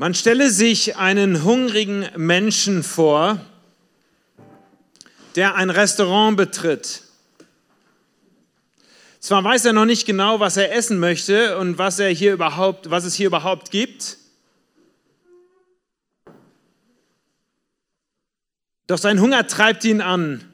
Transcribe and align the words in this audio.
Man 0.00 0.14
stelle 0.14 0.48
sich 0.52 0.96
einen 0.96 1.42
hungrigen 1.42 2.08
Menschen 2.16 2.84
vor, 2.84 3.40
der 5.34 5.56
ein 5.56 5.70
Restaurant 5.70 6.36
betritt. 6.36 7.02
Zwar 9.18 9.42
weiß 9.42 9.64
er 9.64 9.72
noch 9.72 9.86
nicht 9.86 10.06
genau, 10.06 10.38
was 10.38 10.56
er 10.56 10.72
essen 10.72 11.00
möchte 11.00 11.58
und 11.58 11.78
was, 11.78 11.98
er 11.98 12.10
hier 12.10 12.32
überhaupt, 12.32 12.90
was 12.90 13.02
es 13.02 13.16
hier 13.16 13.26
überhaupt 13.26 13.72
gibt, 13.72 14.18
doch 18.86 18.98
sein 18.98 19.20
Hunger 19.20 19.48
treibt 19.48 19.84
ihn 19.84 20.00
an. 20.00 20.44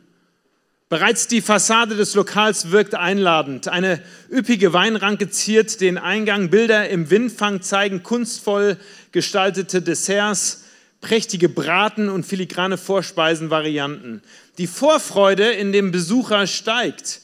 Bereits 0.95 1.27
die 1.27 1.41
Fassade 1.41 1.97
des 1.97 2.15
Lokals 2.15 2.71
wirkt 2.71 2.95
einladend. 2.95 3.67
Eine 3.67 4.01
üppige 4.31 4.73
Weinranke 4.73 5.29
ziert 5.29 5.81
den 5.81 5.99
Eingang. 5.99 6.51
Bilder 6.51 6.89
im 6.89 7.11
Windfang 7.11 7.63
zeigen 7.63 8.05
kunstvoll 8.05 8.77
gestaltete 9.11 9.83
Desserts, 9.83 10.63
prächtige 11.01 11.49
Braten 11.49 12.09
und 12.09 12.25
filigrane 12.25 12.79
Vorspeisenvarianten. 12.79 14.23
Die 14.59 14.68
Vorfreude 14.68 15.51
in 15.51 15.73
dem 15.73 15.91
Besucher 15.91 16.46
steigt. 16.46 17.23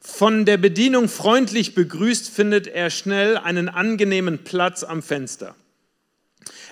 Von 0.00 0.44
der 0.44 0.56
Bedienung 0.56 1.08
freundlich 1.08 1.76
begrüßt 1.76 2.28
findet 2.28 2.66
er 2.66 2.90
schnell 2.90 3.36
einen 3.36 3.68
angenehmen 3.68 4.38
Platz 4.38 4.82
am 4.82 5.04
Fenster. 5.04 5.54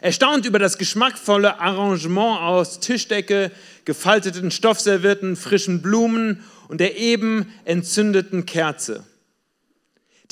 Erstaunt 0.02 0.46
über 0.46 0.58
das 0.58 0.78
geschmackvolle 0.78 1.60
Arrangement 1.60 2.40
aus 2.40 2.80
Tischdecke, 2.80 3.52
gefalteten 3.84 4.50
Stoffservierten, 4.50 5.36
frischen 5.36 5.80
Blumen 5.80 6.42
und 6.66 6.80
der 6.80 6.96
eben 6.96 7.52
entzündeten 7.64 8.44
Kerze. 8.44 9.04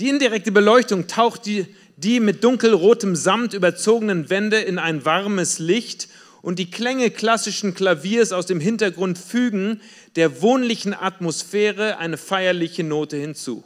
Die 0.00 0.08
indirekte 0.08 0.50
Beleuchtung 0.50 1.06
taucht 1.06 1.46
die, 1.46 1.66
die 1.96 2.18
mit 2.18 2.42
dunkelrotem 2.42 3.14
Samt 3.14 3.54
überzogenen 3.54 4.28
Wände 4.28 4.58
in 4.58 4.80
ein 4.80 5.04
warmes 5.04 5.60
Licht 5.60 6.08
und 6.42 6.58
die 6.58 6.72
Klänge 6.72 7.12
klassischen 7.12 7.72
Klaviers 7.72 8.32
aus 8.32 8.46
dem 8.46 8.58
Hintergrund 8.58 9.18
fügen 9.18 9.80
der 10.16 10.42
wohnlichen 10.42 10.94
Atmosphäre 10.94 11.98
eine 11.98 12.16
feierliche 12.16 12.82
Note 12.82 13.18
hinzu. 13.18 13.62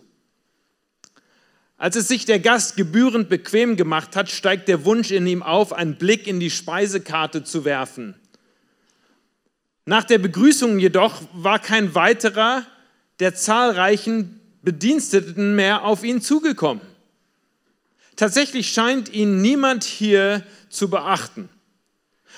Als 1.84 1.96
es 1.96 2.08
sich 2.08 2.24
der 2.24 2.40
Gast 2.40 2.78
gebührend 2.78 3.28
bequem 3.28 3.76
gemacht 3.76 4.16
hat, 4.16 4.30
steigt 4.30 4.68
der 4.68 4.86
Wunsch 4.86 5.10
in 5.10 5.26
ihm 5.26 5.42
auf, 5.42 5.74
einen 5.74 5.96
Blick 5.96 6.26
in 6.26 6.40
die 6.40 6.48
Speisekarte 6.48 7.44
zu 7.44 7.66
werfen. 7.66 8.14
Nach 9.84 10.02
der 10.02 10.16
Begrüßung 10.16 10.78
jedoch 10.78 11.20
war 11.34 11.58
kein 11.58 11.94
weiterer 11.94 12.64
der 13.20 13.34
zahlreichen 13.34 14.40
Bediensteten 14.62 15.56
mehr 15.56 15.84
auf 15.84 16.04
ihn 16.04 16.22
zugekommen. 16.22 16.80
Tatsächlich 18.16 18.70
scheint 18.70 19.12
ihn 19.12 19.42
niemand 19.42 19.84
hier 19.84 20.42
zu 20.70 20.88
beachten. 20.88 21.50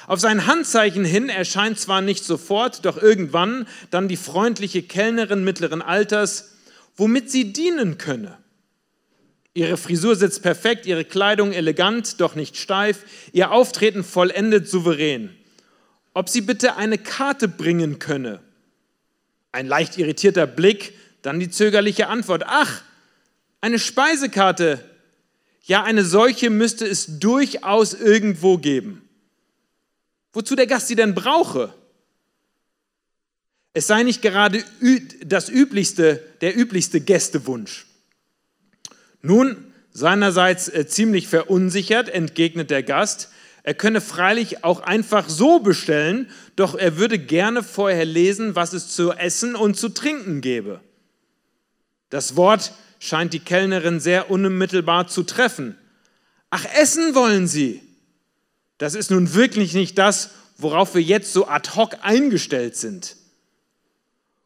Auf 0.09 0.19
sein 0.19 0.49
Handzeichen 0.49 1.05
hin 1.05 1.29
erscheint 1.29 1.79
zwar 1.79 2.01
nicht 2.01 2.25
sofort, 2.25 2.85
doch 2.85 3.01
irgendwann 3.01 3.69
dann 3.93 4.09
die 4.09 4.17
freundliche 4.17 4.83
Kellnerin 4.83 5.45
mittleren 5.45 5.83
Alters, 5.83 6.57
womit 6.97 7.31
sie 7.31 7.53
dienen 7.53 7.97
könne. 7.97 8.39
Ihre 9.57 9.79
Frisur 9.79 10.17
sitzt 10.17 10.43
perfekt, 10.43 10.85
ihre 10.85 11.07
Kleidung 11.07 11.53
elegant, 11.53 12.21
doch 12.21 12.35
nicht 12.35 12.59
steif, 12.59 13.07
ihr 13.33 13.53
Auftreten 13.53 14.05
vollendet 14.05 14.69
souverän. 14.69 15.35
Ob 16.13 16.29
sie 16.29 16.43
bitte 16.43 16.77
eine 16.77 16.99
Karte 16.99 17.49
bringen 17.49 17.99
könne? 17.99 18.43
Ein 19.53 19.67
leicht 19.67 19.97
irritierter 19.97 20.47
Blick, 20.47 20.93
dann 21.23 21.41
die 21.41 21.49
zögerliche 21.49 22.09
Antwort. 22.09 22.43
Ach, 22.47 22.83
eine 23.63 23.79
Speisekarte. 23.79 24.79
Ja, 25.63 25.85
eine 25.85 26.05
solche 26.05 26.51
müsste 26.51 26.87
es 26.87 27.19
durchaus 27.19 27.95
irgendwo 27.95 28.59
geben. 28.59 29.09
Wozu 30.35 30.55
der 30.55 30.67
Gast 30.67 30.89
sie 30.89 30.97
denn 30.97 31.15
brauche? 31.15 31.73
Es 33.73 33.87
sei 33.87 34.03
nicht 34.03 34.21
gerade 34.21 34.63
das 35.25 35.49
üblichste, 35.49 36.23
der 36.43 36.55
üblichste 36.59 37.01
Gästewunsch. 37.01 37.87
Nun, 39.27 39.57
seinerseits 39.93 40.69
äh, 40.69 40.87
ziemlich 40.87 41.27
verunsichert, 41.27 42.09
entgegnet 42.09 42.71
der 42.71 42.85
Gast, 42.85 43.31
er 43.65 43.75
könne 43.75 44.01
freilich 44.01 44.63
auch 44.63 44.79
einfach 44.79 45.29
so 45.29 45.59
bestellen, 45.59 46.31
doch 46.55 46.77
er 46.77 46.97
würde 46.99 47.19
gerne 47.19 47.65
vorher 47.65 48.05
lesen, 48.05 48.55
was 48.55 48.73
es 48.73 48.95
zu 48.95 49.11
essen 49.11 49.57
und 49.57 49.77
zu 49.77 49.89
trinken 49.89 50.41
gebe. 50.41 50.81
Das 52.09 52.37
Wort 52.37 52.73
scheint 53.01 53.33
die 53.33 53.41
Kellnerin 53.41 53.99
sehr 53.99 54.31
unmittelbar 54.31 55.09
zu 55.09 55.25
treffen. 55.25 55.77
Ach, 56.51 56.65
essen 56.79 57.17
wollen 57.17 57.49
Sie? 57.49 57.83
Das 58.79 58.95
ist 58.95 59.11
nun 59.11 59.35
wirklich 59.35 59.75
nicht 59.75 59.99
das, 59.99 60.31
worauf 60.57 60.95
wir 60.95 61.03
jetzt 61.03 61.33
so 61.33 61.49
ad 61.49 61.71
hoc 61.75 61.97
eingestellt 62.03 62.77
sind. 62.77 63.17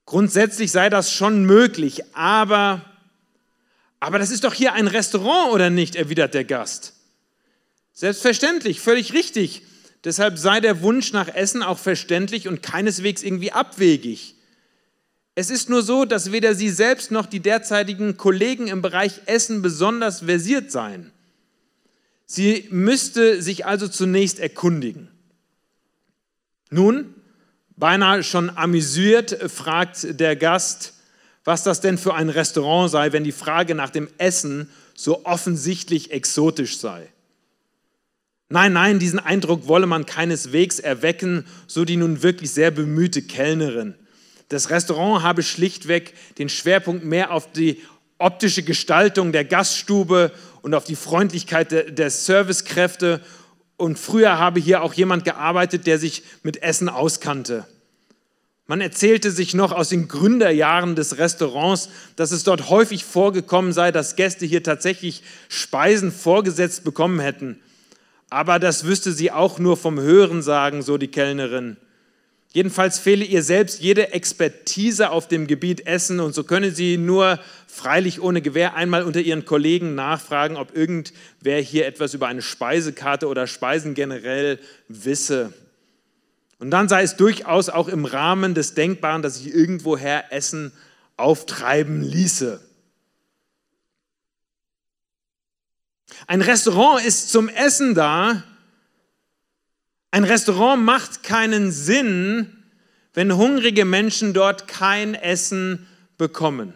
Grundsätzlich 0.07 0.73
sei 0.73 0.89
das 0.89 1.13
schon 1.13 1.45
möglich, 1.45 2.03
aber 2.15 2.90
aber 4.01 4.19
das 4.19 4.31
ist 4.31 4.45
doch 4.45 4.55
hier 4.55 4.73
ein 4.73 4.89
Restaurant, 4.89 5.53
oder 5.53 5.69
nicht? 5.69 5.95
erwidert 5.95 6.35
der 6.35 6.45
Gast. 6.45 6.95
Selbstverständlich, 7.93 8.81
völlig 8.81 9.13
richtig. 9.13 9.63
Deshalb 10.05 10.39
sei 10.39 10.61
der 10.61 10.81
Wunsch 10.81 11.13
nach 11.13 11.29
Essen 11.29 11.63
auch 11.63 11.79
verständlich 11.79 12.49
und 12.49 12.63
keineswegs 12.63 13.23
irgendwie 13.23 13.53
abwegig. 13.53 14.35
Es 15.35 15.51
ist 15.51 15.69
nur 15.69 15.83
so, 15.83 16.07
dass 16.07 16.33
weder 16.33 16.55
Sie 16.55 16.71
selbst 16.71 17.11
noch 17.11 17.27
die 17.27 17.41
derzeitigen 17.41 18.17
Kollegen 18.17 18.69
im 18.69 18.83
Bereich 18.83 19.21
Essen 19.27 19.61
besonders 19.61 20.21
versiert 20.21 20.71
seien. 20.71 21.13
Sie 22.25 22.69
müsste 22.71 23.43
sich 23.43 23.67
also 23.67 23.89
zunächst 23.89 24.39
erkundigen. 24.39 25.09
Nun, 26.71 27.15
beinahe 27.77 28.23
schon 28.23 28.51
amüsiert, 28.51 29.51
fragt 29.51 30.21
der 30.21 30.37
Gast, 30.37 30.95
was 31.45 31.63
das 31.63 31.81
denn 31.81 31.99
für 31.99 32.15
ein 32.15 32.29
Restaurant 32.29 32.91
sei, 32.91 33.13
wenn 33.13 33.25
die 33.25 33.33
Frage 33.33 33.75
nach 33.75 33.91
dem 33.91 34.09
Essen 34.19 34.71
so 34.95 35.25
offensichtlich 35.25 36.11
exotisch 36.11 36.79
sei. 36.79 37.09
Nein, 38.49 38.73
nein, 38.73 38.99
diesen 38.99 39.21
Eindruck 39.21 39.69
wolle 39.69 39.87
man 39.87 40.07
keineswegs 40.07 40.81
erwecken, 40.81 41.47
so 41.67 41.85
die 41.85 41.97
nun 41.97 42.23
wirklich 42.23 42.51
sehr 42.51 42.71
bemühte 42.71 43.23
Kellnerin. 43.23 43.95
Das 44.49 44.71
Restaurant 44.71 45.23
habe 45.23 45.45
schlichtweg 45.45 46.15
den 46.39 46.49
Schwerpunkt 46.49 47.05
mehr 47.05 47.31
auf 47.31 47.53
die 47.53 47.81
optische 48.19 48.65
Gestaltung 48.65 49.31
der 49.31 49.45
Gaststube 49.45 50.33
und 50.63 50.75
auf 50.75 50.85
die 50.85 50.97
Freundlichkeit 50.97 51.71
der, 51.71 51.91
der 51.91 52.11
Servicekräfte. 52.11 53.21
Und 53.77 53.99
früher 53.99 54.39
habe 54.39 54.61
hier 54.61 54.83
auch 54.83 54.93
jemand 54.93 55.25
gearbeitet, 55.25 55.87
der 55.87 55.99
sich 55.99 56.25
mit 56.43 56.63
Essen 56.63 56.89
auskannte. 56.89 57.67
Man 58.71 58.81
erzählte 58.81 59.33
sich 59.33 59.53
noch 59.53 59.73
aus 59.73 59.89
den 59.89 60.07
Gründerjahren 60.07 60.95
des 60.95 61.19
Restaurants, 61.19 61.89
dass 62.15 62.31
es 62.31 62.45
dort 62.45 62.71
häufig 62.71 63.05
vorgekommen 63.05 63.73
sei, 63.73 63.91
dass 63.91 64.15
Gäste 64.15 64.47
hier 64.47 64.63
tatsächlich 64.63 65.25
Speisen 65.49 66.13
vorgesetzt 66.13 66.85
bekommen 66.85 67.19
hätten. 67.19 67.59
Aber 68.29 68.61
das 68.61 68.85
wüsste 68.85 69.11
sie 69.11 69.33
auch 69.33 69.59
nur 69.59 69.77
vom 69.77 69.99
Hören 69.99 70.41
sagen, 70.41 70.83
so 70.83 70.99
die 70.99 71.09
Kellnerin. 71.09 71.79
Jedenfalls 72.53 73.01
fehle 73.01 73.25
ihr 73.25 73.43
selbst 73.43 73.81
jede 73.81 74.13
Expertise 74.13 75.11
auf 75.11 75.27
dem 75.27 75.49
Gebiet 75.49 75.85
Essen 75.89 76.21
und 76.21 76.33
so 76.33 76.45
könne 76.45 76.71
sie 76.71 76.97
nur 76.97 77.41
freilich 77.67 78.23
ohne 78.23 78.41
Gewähr 78.41 78.77
einmal 78.77 79.03
unter 79.03 79.21
ihren 79.21 79.47
Kollegen 79.47 79.97
nachfragen, 79.97 80.57
ob 80.57 80.77
irgendwer 80.77 81.61
hier 81.61 81.89
etwas 81.89 82.15
über 82.15 82.29
eine 82.29 82.43
Speisekarte 82.43 83.27
oder 83.27 83.49
Speisen 83.49 83.95
generell 83.95 84.61
wisse. 84.87 85.53
Und 86.61 86.71
dann 86.71 86.91
sei 86.91 87.03
es 87.03 87.17
durchaus 87.17 87.71
auch 87.71 87.89
im 87.89 88.05
Rahmen 88.05 88.55
des 88.55 88.75
Denkbaren, 88.75 89.23
dass 89.23 89.37
sich 89.37 89.53
irgendwoher 89.53 90.31
Essen 90.31 90.73
auftreiben 91.17 92.03
ließe. 92.03 92.61
Ein 96.27 96.43
Restaurant 96.43 97.05
ist 97.05 97.31
zum 97.31 97.49
Essen 97.49 97.95
da. 97.95 98.43
Ein 100.11 100.25
Restaurant 100.25 100.85
macht 100.85 101.23
keinen 101.23 101.73
Sinn, 101.73 102.63
wenn 103.15 103.35
hungrige 103.37 103.87
Menschen 103.87 104.35
dort 104.35 104.69
kein 104.69 105.15
Essen 105.15 105.87
bekommen. 106.19 106.75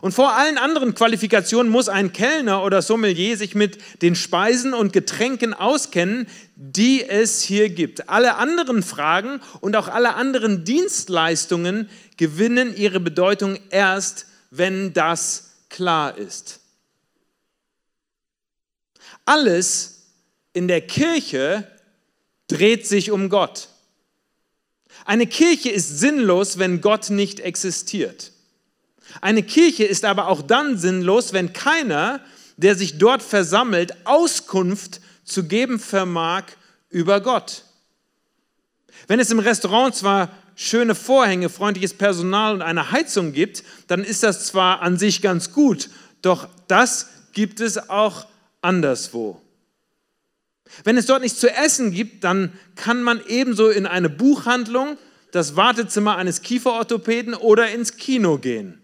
Und 0.00 0.12
vor 0.12 0.32
allen 0.34 0.56
anderen 0.56 0.94
Qualifikationen 0.94 1.70
muss 1.70 1.88
ein 1.88 2.12
Kellner 2.12 2.64
oder 2.64 2.80
Sommelier 2.80 3.36
sich 3.36 3.54
mit 3.54 3.78
den 4.00 4.14
Speisen 4.14 4.72
und 4.72 4.92
Getränken 4.92 5.52
auskennen, 5.52 6.26
die 6.56 7.04
es 7.06 7.42
hier 7.42 7.68
gibt. 7.68 8.08
Alle 8.08 8.36
anderen 8.36 8.82
Fragen 8.82 9.40
und 9.60 9.76
auch 9.76 9.88
alle 9.88 10.14
anderen 10.14 10.64
Dienstleistungen 10.64 11.90
gewinnen 12.16 12.74
ihre 12.74 13.00
Bedeutung 13.00 13.58
erst, 13.70 14.26
wenn 14.50 14.94
das 14.94 15.50
klar 15.68 16.16
ist. 16.16 16.60
Alles 19.26 20.06
in 20.54 20.66
der 20.66 20.80
Kirche 20.80 21.66
dreht 22.48 22.86
sich 22.86 23.10
um 23.10 23.28
Gott. 23.28 23.68
Eine 25.04 25.26
Kirche 25.26 25.70
ist 25.70 25.98
sinnlos, 25.98 26.58
wenn 26.58 26.80
Gott 26.80 27.10
nicht 27.10 27.40
existiert. 27.40 28.32
Eine 29.20 29.42
Kirche 29.42 29.84
ist 29.84 30.04
aber 30.04 30.28
auch 30.28 30.42
dann 30.42 30.78
sinnlos, 30.78 31.32
wenn 31.32 31.52
keiner, 31.52 32.20
der 32.56 32.74
sich 32.74 32.98
dort 32.98 33.22
versammelt, 33.22 33.94
Auskunft 34.06 35.00
zu 35.24 35.44
geben 35.44 35.78
vermag 35.78 36.44
über 36.90 37.20
Gott. 37.20 37.64
Wenn 39.06 39.20
es 39.20 39.30
im 39.30 39.38
Restaurant 39.38 39.94
zwar 39.94 40.30
schöne 40.54 40.94
Vorhänge, 40.94 41.48
freundliches 41.48 41.94
Personal 41.94 42.54
und 42.54 42.62
eine 42.62 42.90
Heizung 42.90 43.32
gibt, 43.32 43.64
dann 43.86 44.04
ist 44.04 44.22
das 44.22 44.46
zwar 44.46 44.82
an 44.82 44.98
sich 44.98 45.22
ganz 45.22 45.52
gut, 45.52 45.88
doch 46.22 46.48
das 46.68 47.08
gibt 47.32 47.60
es 47.60 47.88
auch 47.88 48.26
anderswo. 48.60 49.40
Wenn 50.84 50.96
es 50.96 51.06
dort 51.06 51.22
nichts 51.22 51.40
zu 51.40 51.50
essen 51.50 51.90
gibt, 51.90 52.24
dann 52.24 52.52
kann 52.76 53.02
man 53.02 53.20
ebenso 53.26 53.70
in 53.70 53.86
eine 53.86 54.08
Buchhandlung, 54.08 54.98
das 55.32 55.56
Wartezimmer 55.56 56.16
eines 56.16 56.42
Kieferorthopäden 56.42 57.34
oder 57.34 57.70
ins 57.70 57.96
Kino 57.96 58.38
gehen. 58.38 58.79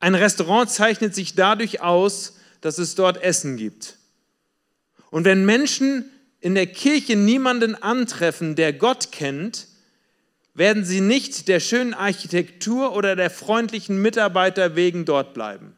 Ein 0.00 0.14
Restaurant 0.14 0.70
zeichnet 0.70 1.14
sich 1.14 1.34
dadurch 1.34 1.80
aus, 1.80 2.36
dass 2.60 2.78
es 2.78 2.94
dort 2.94 3.22
Essen 3.22 3.56
gibt. 3.56 3.96
Und 5.10 5.24
wenn 5.24 5.46
Menschen 5.46 6.10
in 6.40 6.54
der 6.54 6.66
Kirche 6.66 7.16
niemanden 7.16 7.74
antreffen, 7.74 8.56
der 8.56 8.72
Gott 8.72 9.12
kennt, 9.12 9.68
werden 10.54 10.84
sie 10.84 11.00
nicht 11.00 11.48
der 11.48 11.60
schönen 11.60 11.94
Architektur 11.94 12.94
oder 12.94 13.16
der 13.16 13.30
freundlichen 13.30 14.00
Mitarbeiter 14.00 14.74
wegen 14.74 15.04
dort 15.04 15.34
bleiben. 15.34 15.76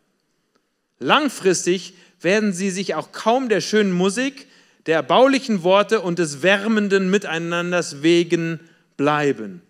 Langfristig 0.99 1.95
werden 2.21 2.53
sie 2.53 2.71
sich 2.71 2.95
auch 2.95 3.13
kaum 3.13 3.49
der 3.49 3.61
schönen 3.61 3.93
Musik, 3.93 4.47
der 4.87 4.97
erbaulichen 4.97 5.63
Worte 5.63 6.01
und 6.01 6.19
des 6.19 6.43
wärmenden 6.43 7.11
Miteinanders 7.11 8.03
wegen 8.03 8.61
bleiben. 8.97 9.63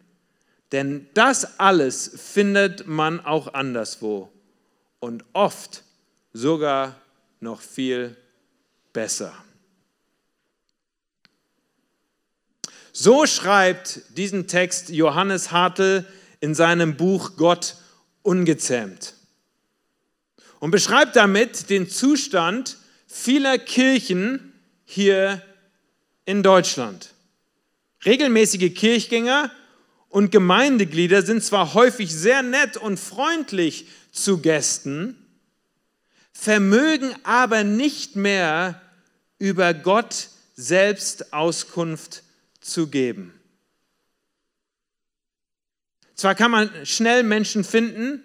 Denn 0.73 1.07
das 1.15 1.59
alles 1.59 2.11
findet 2.17 2.87
man 2.87 3.21
auch 3.25 3.55
anderswo 3.55 4.31
und 5.01 5.25
oft 5.33 5.85
sogar 6.33 7.01
noch 7.41 7.61
viel 7.61 8.17
besser. 8.93 9.33
So 12.93 13.27
schreibt 13.27 14.03
diesen 14.17 14.49
Text 14.49 14.89
Johannes 14.89 15.53
Hartl 15.53 16.05
in 16.41 16.55
seinem 16.55 16.97
Buch 16.97 17.37
Gott 17.37 17.77
ungezähmt 18.23 19.15
und 20.59 20.71
beschreibt 20.71 21.15
damit 21.17 21.71
den 21.71 21.89
Zustand 21.89 22.77
vieler 23.07 23.59
Kirchen 23.59 24.53
hier 24.85 25.43
in 26.25 26.43
Deutschland. 26.43 27.15
Regelmäßige 28.05 28.75
Kirchgänger 28.75 29.51
und 30.09 30.31
Gemeindeglieder 30.31 31.23
sind 31.23 31.45
zwar 31.45 31.75
häufig 31.75 32.13
sehr 32.13 32.43
nett 32.43 32.77
und 32.77 32.99
freundlich 32.99 33.87
zu 34.23 34.39
Gästen, 34.39 35.17
vermögen 36.33 37.15
aber 37.25 37.65
nicht 37.65 38.17
mehr 38.17 38.81
über 39.39 39.75
Gott 39.75 40.29
selbst 40.55 41.33
Auskunft 41.33 42.23
zu 42.61 42.89
geben. 42.89 43.33
Zwar 46.15 46.35
kann 46.35 46.51
man 46.51 46.71
schnell 46.85 47.23
Menschen 47.23 47.63
finden, 47.63 48.25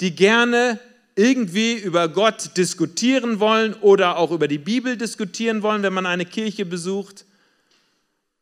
die 0.00 0.14
gerne 0.14 0.78
irgendwie 1.16 1.74
über 1.74 2.08
Gott 2.08 2.56
diskutieren 2.56 3.40
wollen 3.40 3.74
oder 3.74 4.18
auch 4.18 4.30
über 4.30 4.46
die 4.46 4.58
Bibel 4.58 4.96
diskutieren 4.96 5.62
wollen, 5.62 5.82
wenn 5.82 5.94
man 5.94 6.06
eine 6.06 6.26
Kirche 6.26 6.64
besucht. 6.64 7.24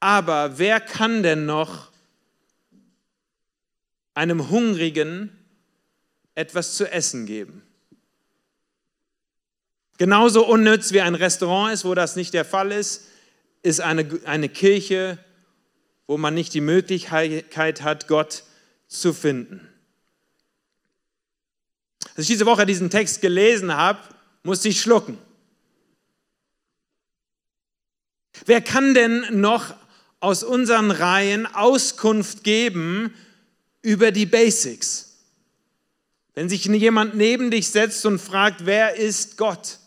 Aber 0.00 0.58
wer 0.58 0.80
kann 0.80 1.22
denn 1.22 1.46
noch 1.46 1.90
einem 4.14 4.50
Hungrigen 4.50 5.30
etwas 6.36 6.76
zu 6.76 6.90
essen 6.90 7.26
geben? 7.26 7.62
Genauso 9.98 10.46
unnütz 10.46 10.92
wie 10.92 11.00
ein 11.00 11.14
Restaurant 11.14 11.72
ist, 11.72 11.84
wo 11.84 11.94
das 11.94 12.16
nicht 12.16 12.34
der 12.34 12.44
Fall 12.44 12.70
ist, 12.70 13.04
ist 13.62 13.80
eine, 13.80 14.20
eine 14.24 14.48
Kirche, 14.48 15.18
wo 16.06 16.18
man 16.18 16.34
nicht 16.34 16.54
die 16.54 16.60
Möglichkeit 16.60 17.82
hat, 17.82 18.06
Gott 18.06 18.44
zu 18.86 19.12
finden. 19.12 19.66
Als 22.10 22.20
ich 22.20 22.28
diese 22.28 22.46
Woche 22.46 22.66
diesen 22.66 22.90
Text 22.90 23.20
gelesen 23.20 23.74
habe, 23.74 23.98
musste 24.42 24.68
ich 24.68 24.80
schlucken. 24.80 25.18
Wer 28.44 28.60
kann 28.60 28.94
denn 28.94 29.40
noch 29.40 29.74
aus 30.20 30.44
unseren 30.44 30.90
Reihen 30.90 31.46
Auskunft 31.46 32.44
geben 32.44 33.14
über 33.82 34.12
die 34.12 34.26
Basics? 34.26 35.15
Wenn 36.36 36.50
sich 36.50 36.66
jemand 36.66 37.14
neben 37.14 37.50
dich 37.50 37.70
setzt 37.70 38.04
und 38.04 38.18
fragt, 38.18 38.66
wer 38.66 38.96
ist 38.96 39.38
Gott? 39.38 39.78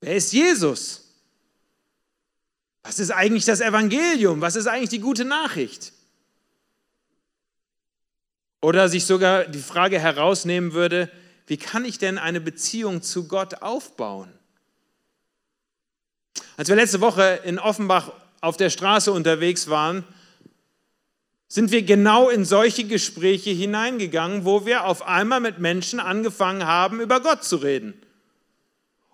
Wer 0.00 0.14
ist 0.14 0.32
Jesus? 0.32 1.08
Was 2.84 3.00
ist 3.00 3.10
eigentlich 3.10 3.44
das 3.44 3.60
Evangelium? 3.60 4.40
Was 4.40 4.54
ist 4.54 4.68
eigentlich 4.68 4.90
die 4.90 5.00
gute 5.00 5.24
Nachricht? 5.24 5.92
Oder 8.60 8.88
sich 8.88 9.06
sogar 9.06 9.44
die 9.44 9.58
Frage 9.58 9.98
herausnehmen 9.98 10.72
würde, 10.72 11.10
wie 11.48 11.56
kann 11.56 11.84
ich 11.84 11.98
denn 11.98 12.16
eine 12.16 12.40
Beziehung 12.40 13.02
zu 13.02 13.26
Gott 13.26 13.60
aufbauen? 13.60 14.32
Als 16.56 16.68
wir 16.68 16.76
letzte 16.76 17.00
Woche 17.00 17.40
in 17.44 17.58
Offenbach 17.58 18.12
auf 18.40 18.56
der 18.56 18.70
Straße 18.70 19.10
unterwegs 19.10 19.66
waren, 19.66 20.04
sind 21.52 21.70
wir 21.70 21.82
genau 21.82 22.30
in 22.30 22.46
solche 22.46 22.84
Gespräche 22.84 23.50
hineingegangen, 23.50 24.46
wo 24.46 24.64
wir 24.64 24.86
auf 24.86 25.06
einmal 25.06 25.38
mit 25.38 25.58
Menschen 25.58 26.00
angefangen 26.00 26.64
haben, 26.64 26.98
über 26.98 27.20
Gott 27.20 27.44
zu 27.44 27.56
reden. 27.56 27.92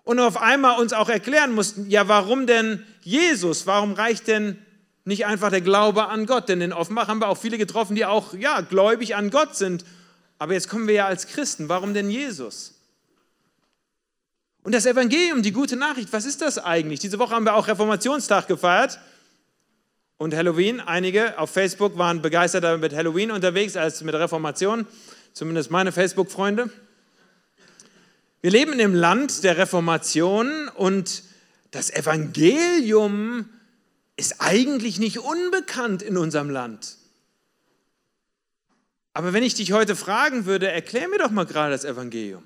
Und 0.05 0.21
auf 0.21 0.41
einmal 0.41 0.79
uns 0.79 0.93
auch 0.93 1.09
erklären 1.09 1.53
mussten, 1.53 1.91
ja, 1.91 2.07
warum 2.07 2.47
denn 2.47 2.87
Jesus? 3.03 3.67
Warum 3.67 3.93
reicht 3.93 4.29
denn 4.29 4.57
nicht 5.05 5.27
einfach 5.27 5.51
der 5.51 5.63
Glaube 5.63 6.07
an 6.07 6.27
Gott. 6.27 6.49
Denn 6.49 6.61
in 6.61 6.73
Offenbach 6.73 7.09
haben 7.09 7.21
wir 7.21 7.27
auch 7.27 7.39
viele 7.39 7.59
getroffen, 7.59 7.97
die 7.97 8.07
auch 8.07 8.33
ja, 8.35 8.61
gläubig 8.61 9.17
an 9.17 9.31
Gott 9.31 9.57
sind. 9.57 9.85
Aber 10.39 10.53
jetzt 10.53 10.69
kommen 10.69 10.87
wir 10.87 10.95
ja 10.95 11.07
als 11.07 11.27
Christen. 11.27 11.69
Warum 11.69 11.93
denn 11.93 12.09
Jesus? 12.09 12.75
Und 14.63 14.77
das 14.77 14.87
Evangelium, 14.87 15.43
die 15.43 15.51
gute 15.51 15.75
Nachricht, 15.75 16.13
was 16.13 16.25
ist 16.25 16.41
das 16.41 16.57
eigentlich? 16.57 17.01
Diese 17.01 17.19
Woche 17.19 17.35
haben 17.35 17.47
wir 17.47 17.55
auch 17.55 17.67
Reformationstag 17.67 18.47
gefeiert 18.47 19.01
und 20.19 20.35
Halloween. 20.35 20.81
Einige 20.81 21.39
auf 21.39 21.51
Facebook 21.51 21.97
waren 21.97 22.21
begeisterter 22.21 22.77
mit 22.77 22.95
Halloween 22.95 23.31
unterwegs 23.31 23.77
als 23.77 24.03
mit 24.03 24.15
Reformation, 24.15 24.87
zumindest 25.33 25.71
meine 25.71 25.93
Facebook-Freunde. 25.93 26.71
Wir 28.43 28.51
leben 28.51 28.79
im 28.79 28.95
Land 28.95 29.43
der 29.45 29.57
Reformation 29.57 30.69
und 30.69 31.23
das 31.71 31.91
Evangelium 31.91 33.49
ist 34.17 34.41
eigentlich 34.41 34.99
nicht 34.99 35.19
unbekannt 35.19 36.03
in 36.03 36.17
unserem 36.17 36.51
Land. 36.51 36.97
Aber 39.13 39.33
wenn 39.33 39.43
ich 39.43 39.55
dich 39.55 39.73
heute 39.73 39.97
fragen 39.97 40.47
würde, 40.47 40.71
erklär 40.71 41.09
mir 41.09 41.19
doch 41.19 41.31
mal 41.31 41.47
gerade 41.47 41.73
das 41.73 41.85
Evangelium. 41.85 42.45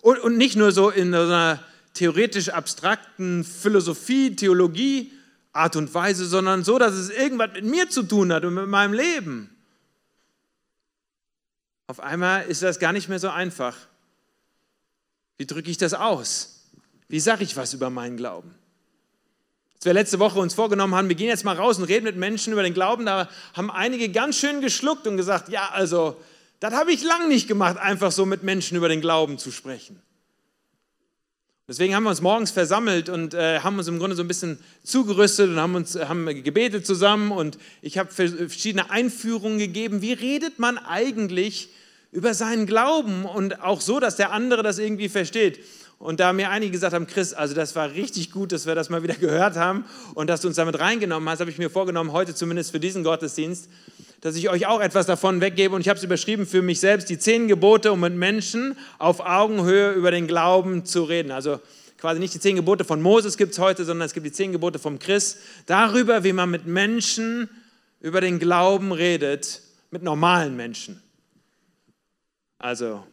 Und, 0.00 0.18
und 0.18 0.38
nicht 0.38 0.56
nur 0.56 0.72
so 0.72 0.88
in 0.88 1.14
einer 1.14 1.62
theoretisch 1.92 2.48
abstrakten 2.48 3.44
Philosophie, 3.44 4.34
Theologie, 4.36 5.12
Art 5.52 5.76
und 5.76 5.92
Weise, 5.94 6.26
sondern 6.26 6.64
so, 6.64 6.78
dass 6.78 6.94
es 6.94 7.10
irgendwas 7.10 7.50
mit 7.54 7.64
mir 7.64 7.88
zu 7.90 8.02
tun 8.02 8.32
hat 8.32 8.44
und 8.44 8.54
mit 8.54 8.68
meinem 8.68 8.92
Leben. 8.92 9.56
Auf 11.88 12.00
einmal 12.00 12.44
ist 12.46 12.62
das 12.62 12.78
gar 12.78 12.92
nicht 12.92 13.08
mehr 13.08 13.18
so 13.18 13.28
einfach. 13.28 13.76
Wie 15.38 15.46
drücke 15.46 15.70
ich 15.70 15.76
das 15.76 15.94
aus? 15.94 16.68
Wie 17.08 17.18
sage 17.18 17.42
ich 17.42 17.56
was 17.56 17.74
über 17.74 17.90
meinen 17.90 18.16
Glauben? 18.16 18.54
Als 19.74 19.86
wir 19.86 19.94
letzte 19.94 20.18
Woche 20.18 20.38
uns 20.38 20.54
vorgenommen 20.54 20.94
haben, 20.94 21.08
wir 21.08 21.16
gehen 21.16 21.28
jetzt 21.28 21.44
mal 21.44 21.56
raus 21.56 21.78
und 21.78 21.84
reden 21.84 22.04
mit 22.04 22.16
Menschen 22.16 22.52
über 22.52 22.62
den 22.62 22.74
Glauben, 22.74 23.06
da 23.06 23.28
haben 23.54 23.70
einige 23.70 24.10
ganz 24.10 24.36
schön 24.36 24.60
geschluckt 24.60 25.06
und 25.06 25.16
gesagt, 25.16 25.48
ja, 25.48 25.70
also, 25.70 26.20
das 26.60 26.74
habe 26.74 26.92
ich 26.92 27.02
lang 27.02 27.28
nicht 27.28 27.48
gemacht, 27.48 27.78
einfach 27.78 28.12
so 28.12 28.26
mit 28.26 28.42
Menschen 28.42 28.76
über 28.76 28.88
den 28.88 29.00
Glauben 29.00 29.38
zu 29.38 29.50
sprechen. 29.50 30.00
Deswegen 31.70 31.94
haben 31.94 32.02
wir 32.02 32.10
uns 32.10 32.20
morgens 32.20 32.50
versammelt 32.50 33.08
und 33.08 33.32
äh, 33.32 33.60
haben 33.60 33.78
uns 33.78 33.86
im 33.86 34.00
Grunde 34.00 34.16
so 34.16 34.24
ein 34.24 34.26
bisschen 34.26 34.58
zugerüstet 34.82 35.50
und 35.50 35.60
haben 35.60 35.76
uns 35.76 35.94
haben 35.94 36.26
gebetet 36.42 36.84
zusammen 36.84 37.30
und 37.30 37.58
ich 37.80 37.96
habe 37.96 38.10
verschiedene 38.10 38.90
Einführungen 38.90 39.60
gegeben. 39.60 40.02
Wie 40.02 40.12
redet 40.12 40.58
man 40.58 40.78
eigentlich 40.78 41.68
über 42.10 42.34
seinen 42.34 42.66
Glauben 42.66 43.24
und 43.24 43.62
auch 43.62 43.80
so, 43.80 44.00
dass 44.00 44.16
der 44.16 44.32
andere 44.32 44.64
das 44.64 44.80
irgendwie 44.80 45.08
versteht? 45.08 45.60
Und 46.00 46.18
da 46.18 46.32
mir 46.32 46.50
einige 46.50 46.72
gesagt 46.72 46.92
haben, 46.92 47.06
Chris, 47.06 47.34
also 47.34 47.54
das 47.54 47.76
war 47.76 47.92
richtig 47.92 48.32
gut, 48.32 48.50
dass 48.50 48.66
wir 48.66 48.74
das 48.74 48.90
mal 48.90 49.04
wieder 49.04 49.14
gehört 49.14 49.54
haben 49.54 49.84
und 50.14 50.28
dass 50.28 50.40
du 50.40 50.48
uns 50.48 50.56
damit 50.56 50.80
reingenommen 50.80 51.28
hast, 51.28 51.38
habe 51.38 51.52
ich 51.52 51.58
mir 51.58 51.70
vorgenommen, 51.70 52.10
heute 52.10 52.34
zumindest 52.34 52.72
für 52.72 52.80
diesen 52.80 53.04
Gottesdienst, 53.04 53.68
dass 54.20 54.36
ich 54.36 54.50
euch 54.50 54.66
auch 54.66 54.80
etwas 54.80 55.06
davon 55.06 55.40
weggebe. 55.40 55.74
Und 55.74 55.80
ich 55.80 55.88
habe 55.88 55.96
es 55.96 56.04
überschrieben 56.04 56.46
für 56.46 56.62
mich 56.62 56.80
selbst, 56.80 57.08
die 57.08 57.18
zehn 57.18 57.48
Gebote, 57.48 57.92
um 57.92 58.00
mit 58.00 58.14
Menschen 58.14 58.76
auf 58.98 59.20
Augenhöhe 59.20 59.92
über 59.92 60.10
den 60.10 60.26
Glauben 60.26 60.84
zu 60.84 61.04
reden. 61.04 61.30
Also 61.30 61.60
quasi 61.98 62.20
nicht 62.20 62.34
die 62.34 62.40
zehn 62.40 62.56
Gebote 62.56 62.84
von 62.84 63.00
Moses 63.00 63.36
gibt 63.36 63.52
es 63.52 63.58
heute, 63.58 63.84
sondern 63.84 64.06
es 64.06 64.12
gibt 64.12 64.26
die 64.26 64.32
zehn 64.32 64.52
Gebote 64.52 64.78
vom 64.78 64.98
Christ. 64.98 65.38
Darüber, 65.66 66.24
wie 66.24 66.32
man 66.32 66.50
mit 66.50 66.66
Menschen 66.66 67.48
über 68.00 68.20
den 68.20 68.38
Glauben 68.38 68.92
redet, 68.92 69.62
mit 69.90 70.02
normalen 70.02 70.56
Menschen. 70.56 71.02
Also 72.58 73.04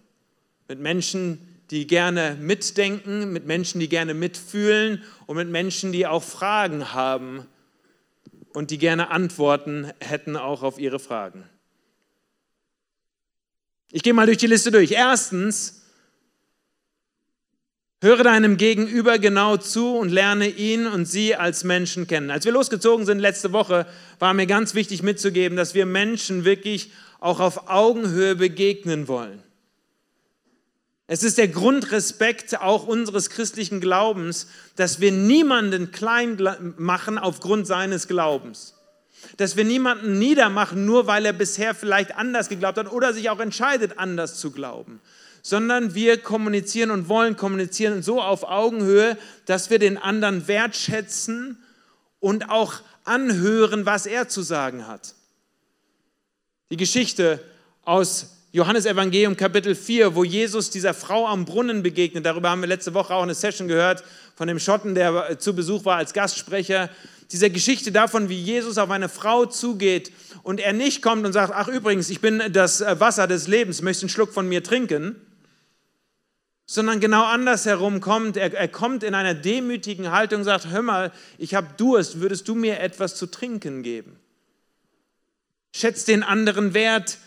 mit 0.67 0.79
Menschen, 0.79 1.39
die 1.71 1.87
gerne 1.87 2.37
mitdenken, 2.39 3.31
mit 3.31 3.45
Menschen, 3.45 3.79
die 3.79 3.89
gerne 3.89 4.13
mitfühlen 4.13 5.03
und 5.25 5.37
mit 5.37 5.49
Menschen, 5.49 5.91
die 5.91 6.05
auch 6.05 6.23
Fragen 6.23 6.93
haben 6.93 7.45
und 8.53 8.71
die 8.71 8.77
gerne 8.77 9.09
Antworten 9.09 9.91
hätten 9.99 10.35
auch 10.35 10.63
auf 10.63 10.79
ihre 10.79 10.99
Fragen. 10.99 11.43
Ich 13.91 14.03
gehe 14.03 14.13
mal 14.13 14.25
durch 14.25 14.37
die 14.37 14.47
Liste 14.47 14.71
durch. 14.71 14.91
Erstens, 14.91 15.81
höre 18.01 18.23
deinem 18.23 18.57
Gegenüber 18.57 19.17
genau 19.17 19.57
zu 19.57 19.95
und 19.95 20.09
lerne 20.09 20.47
ihn 20.47 20.85
und 20.85 21.05
sie 21.05 21.35
als 21.35 21.63
Menschen 21.63 22.07
kennen. 22.07 22.29
Als 22.29 22.45
wir 22.45 22.51
losgezogen 22.51 23.05
sind 23.05 23.19
letzte 23.19 23.53
Woche, 23.53 23.87
war 24.19 24.33
mir 24.33 24.45
ganz 24.45 24.75
wichtig 24.75 25.03
mitzugeben, 25.03 25.57
dass 25.57 25.73
wir 25.73 25.85
Menschen 25.85 26.45
wirklich 26.45 26.91
auch 27.19 27.39
auf 27.39 27.69
Augenhöhe 27.69 28.35
begegnen 28.35 29.07
wollen. 29.07 29.41
Es 31.09 31.23
ist 31.23 31.37
der 31.37 31.47
Grundrespekt 31.47 32.59
auch 32.59 32.85
unseres 32.85 33.29
christlichen 33.29 33.79
Glaubens, 33.79 34.47
dass 34.75 34.99
wir 34.99 35.13
niemanden 35.13 35.91
klein 35.91 36.37
machen 36.77 37.17
aufgrund 37.17 37.65
seines 37.65 38.09
Glaubens. 38.09 38.75
Dass 39.37 39.55
wir 39.55 39.63
niemanden 39.63 40.19
niedermachen, 40.19 40.85
nur 40.85 41.07
weil 41.07 41.25
er 41.25 41.33
bisher 41.33 41.73
vielleicht 41.73 42.15
anders 42.15 42.49
geglaubt 42.49 42.77
hat 42.77 42.91
oder 42.91 43.13
sich 43.13 43.29
auch 43.29 43.39
entscheidet, 43.39 43.97
anders 43.97 44.37
zu 44.37 44.51
glauben. 44.51 44.99
Sondern 45.41 45.95
wir 45.95 46.17
kommunizieren 46.17 46.91
und 46.91 47.07
wollen 47.07 47.37
kommunizieren 47.37 48.03
so 48.03 48.21
auf 48.21 48.43
Augenhöhe, 48.43 49.17
dass 49.45 49.69
wir 49.69 49.79
den 49.79 49.97
anderen 49.97 50.49
wertschätzen 50.49 51.57
und 52.19 52.49
auch 52.49 52.81
anhören, 53.05 53.85
was 53.85 54.07
er 54.07 54.27
zu 54.27 54.41
sagen 54.41 54.87
hat. 54.87 55.15
Die 56.69 56.77
Geschichte 56.77 57.41
aus 57.85 58.36
Johannes 58.57 58.87
Evangelium 58.87 59.37
Kapitel 59.37 59.75
4, 59.75 60.15
wo 60.15 60.23
Jesus 60.23 60.71
dieser 60.71 60.95
Frau 60.95 61.27
am 61.27 61.45
Brunnen 61.45 61.83
begegnet. 61.83 62.25
Darüber 62.25 62.49
haben 62.49 62.61
wir 62.61 62.67
letzte 62.67 62.95
Woche 62.95 63.13
auch 63.13 63.21
eine 63.21 63.35
Session 63.35 63.67
gehört 63.67 64.03
von 64.33 64.47
dem 64.47 64.57
Schotten, 64.57 64.95
der 64.95 65.37
zu 65.37 65.55
Besuch 65.55 65.85
war 65.85 65.97
als 65.97 66.11
Gastsprecher. 66.11 66.89
Dieser 67.31 67.51
Geschichte 67.51 67.91
davon, 67.91 68.29
wie 68.29 68.41
Jesus 68.41 68.79
auf 68.79 68.89
eine 68.89 69.09
Frau 69.09 69.45
zugeht 69.45 70.11
und 70.41 70.59
er 70.59 70.73
nicht 70.73 71.03
kommt 71.03 71.23
und 71.23 71.33
sagt, 71.33 71.53
ach 71.55 71.67
übrigens, 71.67 72.09
ich 72.09 72.19
bin 72.19 72.41
das 72.51 72.81
Wasser 72.81 73.27
des 73.27 73.47
Lebens, 73.47 73.83
möchtest 73.83 74.05
einen 74.05 74.09
Schluck 74.09 74.33
von 74.33 74.49
mir 74.49 74.63
trinken? 74.63 75.15
Sondern 76.65 76.99
genau 76.99 77.25
andersherum 77.25 78.01
kommt, 78.01 78.37
er, 78.37 78.51
er 78.55 78.67
kommt 78.67 79.03
in 79.03 79.13
einer 79.13 79.35
demütigen 79.35 80.09
Haltung 80.09 80.39
und 80.39 80.45
sagt, 80.45 80.71
hör 80.71 80.81
mal, 80.81 81.11
ich 81.37 81.53
habe 81.53 81.67
Durst, 81.77 82.21
würdest 82.21 82.47
du 82.47 82.55
mir 82.55 82.79
etwas 82.79 83.17
zu 83.17 83.27
trinken 83.27 83.83
geben? 83.83 84.17
Schätzt 85.75 86.07
den 86.07 86.23
anderen 86.23 86.73
wert, 86.73 87.19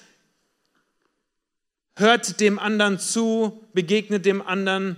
hört 1.96 2.40
dem 2.40 2.58
anderen 2.58 2.98
zu, 2.98 3.66
begegnet 3.72 4.24
dem 4.24 4.46
anderen 4.46 4.96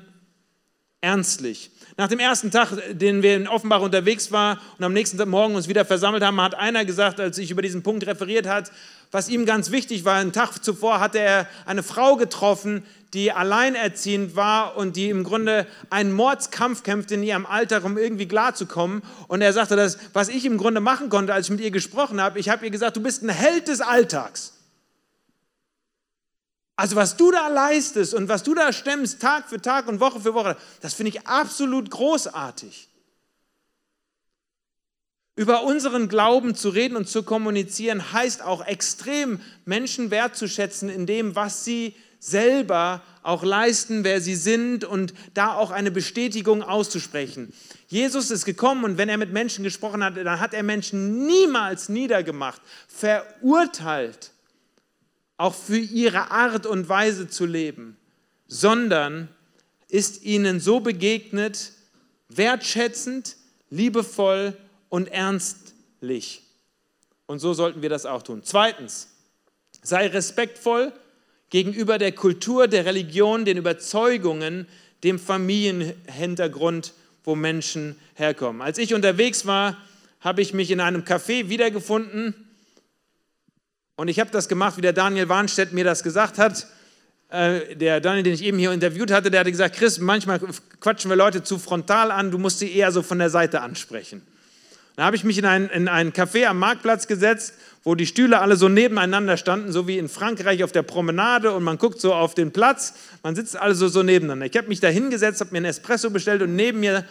ernstlich. 1.01 1.71
Nach 1.99 2.09
dem 2.09 2.21
ersten 2.21 2.51
Tag, 2.51 2.71
den 2.93 3.23
wir 3.23 3.37
in 3.37 3.47
Offenbach 3.47 3.83
unterwegs 3.83 4.33
waren 4.33 4.59
und 4.79 4.85
am 4.85 4.95
nächsten 4.95 5.29
Morgen 5.29 5.55
uns 5.55 5.69
wieder 5.69 5.85
versammelt 5.85 6.23
haben, 6.23 6.41
hat 6.41 6.55
einer 6.55 6.87
gesagt, 6.87 7.21
als 7.21 7.37
sich 7.37 7.51
über 7.51 7.61
diesen 7.61 7.83
Punkt 7.83 8.07
referiert 8.07 8.47
hat, 8.49 8.73
was 9.11 9.29
ihm 9.29 9.45
ganz 9.45 9.71
wichtig 9.71 10.07
war. 10.07 10.15
Einen 10.15 10.33
Tag 10.33 10.65
zuvor 10.65 11.01
hatte 11.01 11.19
er 11.19 11.47
eine 11.67 11.83
Frau 11.83 12.17
getroffen, 12.17 12.85
die 13.13 13.31
alleinerziehend 13.31 14.37
war 14.37 14.77
und 14.79 14.97
die 14.97 15.11
im 15.11 15.23
Grunde 15.23 15.67
einen 15.91 16.13
Mordskampf 16.13 16.83
kämpfte 16.83 17.15
in 17.15 17.23
ihrem 17.23 17.45
Alter, 17.45 17.85
um 17.85 17.99
irgendwie 17.99 18.27
klarzukommen. 18.27 19.03
Und 19.29 19.43
er 19.43 19.53
sagte, 19.53 19.77
das, 19.77 19.99
was 20.15 20.31
ich 20.31 20.47
im 20.47 20.57
Grunde 20.57 20.81
machen 20.81 21.11
konnte, 21.11 21.35
als 21.35 21.47
ich 21.47 21.51
mit 21.51 21.61
ihr 21.61 21.71
gesprochen 21.71 22.23
habe, 22.23 22.39
ich 22.39 22.49
habe 22.49 22.65
ihr 22.65 22.71
gesagt, 22.71 22.97
du 22.97 23.03
bist 23.03 23.23
ein 23.23 23.29
Held 23.29 23.69
des 23.69 23.83
Alltags. 23.83 24.55
Also 26.77 26.97
was 26.97 27.17
du 27.17 27.31
da 27.31 27.49
leistest 27.49 28.15
und 28.15 28.29
was 28.29 28.43
du 28.43 28.55
da 28.55 28.73
stemmst, 28.73 29.21
Tag 29.21 29.49
für 29.49 29.61
Tag 29.61 29.89
und 29.89 30.01
Woche 30.01 30.21
für 30.21 30.35
Woche, 30.35 30.57
das 30.81 30.95
finde 30.95 31.11
ich 31.11 31.27
absolut 31.27 31.91
großartig. 31.91 32.89
Über 35.35 35.63
unseren 35.63 36.09
Glauben 36.09 36.55
zu 36.55 36.69
reden 36.69 36.97
und 36.97 37.09
zu 37.09 37.23
kommunizieren 37.23 38.13
heißt 38.13 38.43
auch 38.43 38.67
extrem 38.67 39.41
Menschen 39.65 40.11
wertzuschätzen 40.11 40.89
in 40.89 41.07
dem, 41.07 41.35
was 41.35 41.65
sie 41.65 41.95
selber 42.19 43.03
auch 43.23 43.43
leisten, 43.43 44.05
wer 44.05 44.21
sie 44.21 44.35
sind 44.35 44.85
und 44.85 45.15
da 45.35 45.55
auch 45.55 45.71
eine 45.71 45.91
Bestätigung 45.91 46.63
auszusprechen. 46.63 47.53
Jesus 47.89 48.31
ist 48.31 48.45
gekommen 48.45 48.85
und 48.85 48.99
wenn 48.99 49.09
er 49.09 49.17
mit 49.17 49.33
Menschen 49.33 49.65
gesprochen 49.65 50.05
hat, 50.05 50.17
dann 50.17 50.39
hat 50.39 50.55
er 50.55 50.63
Menschen 50.63 51.27
niemals 51.27 51.89
niedergemacht, 51.89 52.61
verurteilt, 52.87 54.33
auch 55.43 55.55
für 55.55 55.79
ihre 55.79 56.31
Art 56.31 56.67
und 56.67 56.89
Weise 56.89 57.29
zu 57.29 57.47
leben, 57.47 57.97
sondern 58.47 59.29
ist 59.89 60.23
ihnen 60.23 60.61
so 60.61 60.79
begegnet, 60.79 61.73
wertschätzend, 62.29 63.37
liebevoll 63.69 64.57
und 64.89 65.09
ernstlich. 65.09 66.45
Und 67.27 67.41
so 67.41 67.55
sollten 67.55 67.83
wir 67.83 67.89
das 67.89 68.07
auch 68.07 68.23
tun. 68.23 68.43
Zweitens, 68.45 69.09
sei 69.83 70.07
respektvoll 70.07 70.93
gegenüber 71.51 71.99
der 71.99 72.13
Kultur, 72.13 72.69
der 72.69 72.85
Religion, 72.85 73.45
den 73.45 73.57
Überzeugungen, 73.57 74.69
dem 75.03 75.19
Familienhintergrund, 75.19 76.93
wo 77.25 77.35
Menschen 77.35 77.97
herkommen. 78.15 78.63
Als 78.63 78.79
ich 78.79 78.95
unterwegs 78.95 79.45
war, 79.45 79.77
habe 80.21 80.41
ich 80.41 80.55
mich 80.55 80.71
in 80.71 80.79
einem 80.79 81.03
Café 81.03 81.49
wiedergefunden 81.49 82.42
und 84.03 84.09
ich 84.09 84.19
habe 84.19 84.33
das 84.33 84.49
gemacht, 84.49 84.77
wie 84.77 84.81
der 84.81 84.93
Daniel 84.93 85.29
Warnstedt 85.29 85.73
mir 85.73 85.85
das 85.85 86.03
gesagt 86.03 86.37
hat. 86.37 86.67
Äh, 87.29 87.77
der 87.77 88.01
Daniel, 88.01 88.25
den 88.25 88.35
ich 88.35 88.43
eben 88.43 88.59
hier 88.59 88.73
interviewt 88.73 89.13
hatte, 89.13 89.31
der 89.31 89.39
hatte 89.39 89.53
gesagt, 89.53 89.77
Chris, 89.77 90.01
manchmal 90.01 90.41
quatschen 90.81 91.09
wir 91.09 91.17
Leute 91.17 91.45
zu 91.45 91.57
frontal 91.57 92.11
an, 92.11 92.33
du 92.33 92.39
musst 92.39 92.59
sie 92.59 92.75
eher 92.75 92.91
so 92.91 93.03
von 93.03 93.21
der 93.21 93.31
Seite 93.31 93.61
ansprechen. 93.61 94.23
Da 94.97 95.05
habe 95.05 95.15
ich 95.15 95.23
mich 95.23 95.39
in 95.39 95.45
ein, 95.45 95.71
in 95.71 95.87
ein 95.87 96.13
Café 96.13 96.47
am 96.47 96.59
Marktplatz 96.59 97.07
gesetzt, 97.07 97.55
wo 97.85 97.95
die 97.95 98.07
Stühle 98.07 98.41
alle 98.41 98.57
so 98.57 98.69
nebeneinander 98.69 99.37
standen, 99.37 99.71
so 99.71 99.87
wie 99.87 99.99
in 99.99 100.09
Frankreich 100.09 100.65
auf 100.65 100.73
der 100.73 100.83
Promenade 100.83 101.53
und 101.53 101.63
man 101.63 101.79
guckt 101.79 102.01
so 102.01 102.13
auf 102.13 102.35
den 102.35 102.51
Platz, 102.51 102.95
man 103.23 103.37
sitzt 103.37 103.57
alle 103.57 103.77
so, 103.77 103.87
so 103.87 104.03
nebeneinander. 104.03 104.47
Ich 104.47 104.57
habe 104.57 104.67
mich 104.67 104.81
da 104.81 104.89
hingesetzt, 104.89 105.39
habe 105.39 105.53
mir 105.53 105.59
einen 105.59 105.67
Espresso 105.67 106.11
bestellt 106.11 106.43
und 106.43 106.57
neben 106.57 106.81
mir 106.81 107.05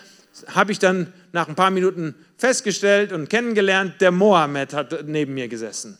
habe 0.47 0.73
ich 0.73 0.79
dann 0.79 1.13
nach 1.31 1.47
ein 1.47 1.55
paar 1.55 1.71
Minuten 1.71 2.15
festgestellt 2.35 3.13
und 3.13 3.29
kennengelernt, 3.29 4.01
der 4.01 4.11
Mohammed 4.11 4.73
hat 4.73 5.05
neben 5.07 5.33
mir 5.33 5.47
gesessen. 5.47 5.97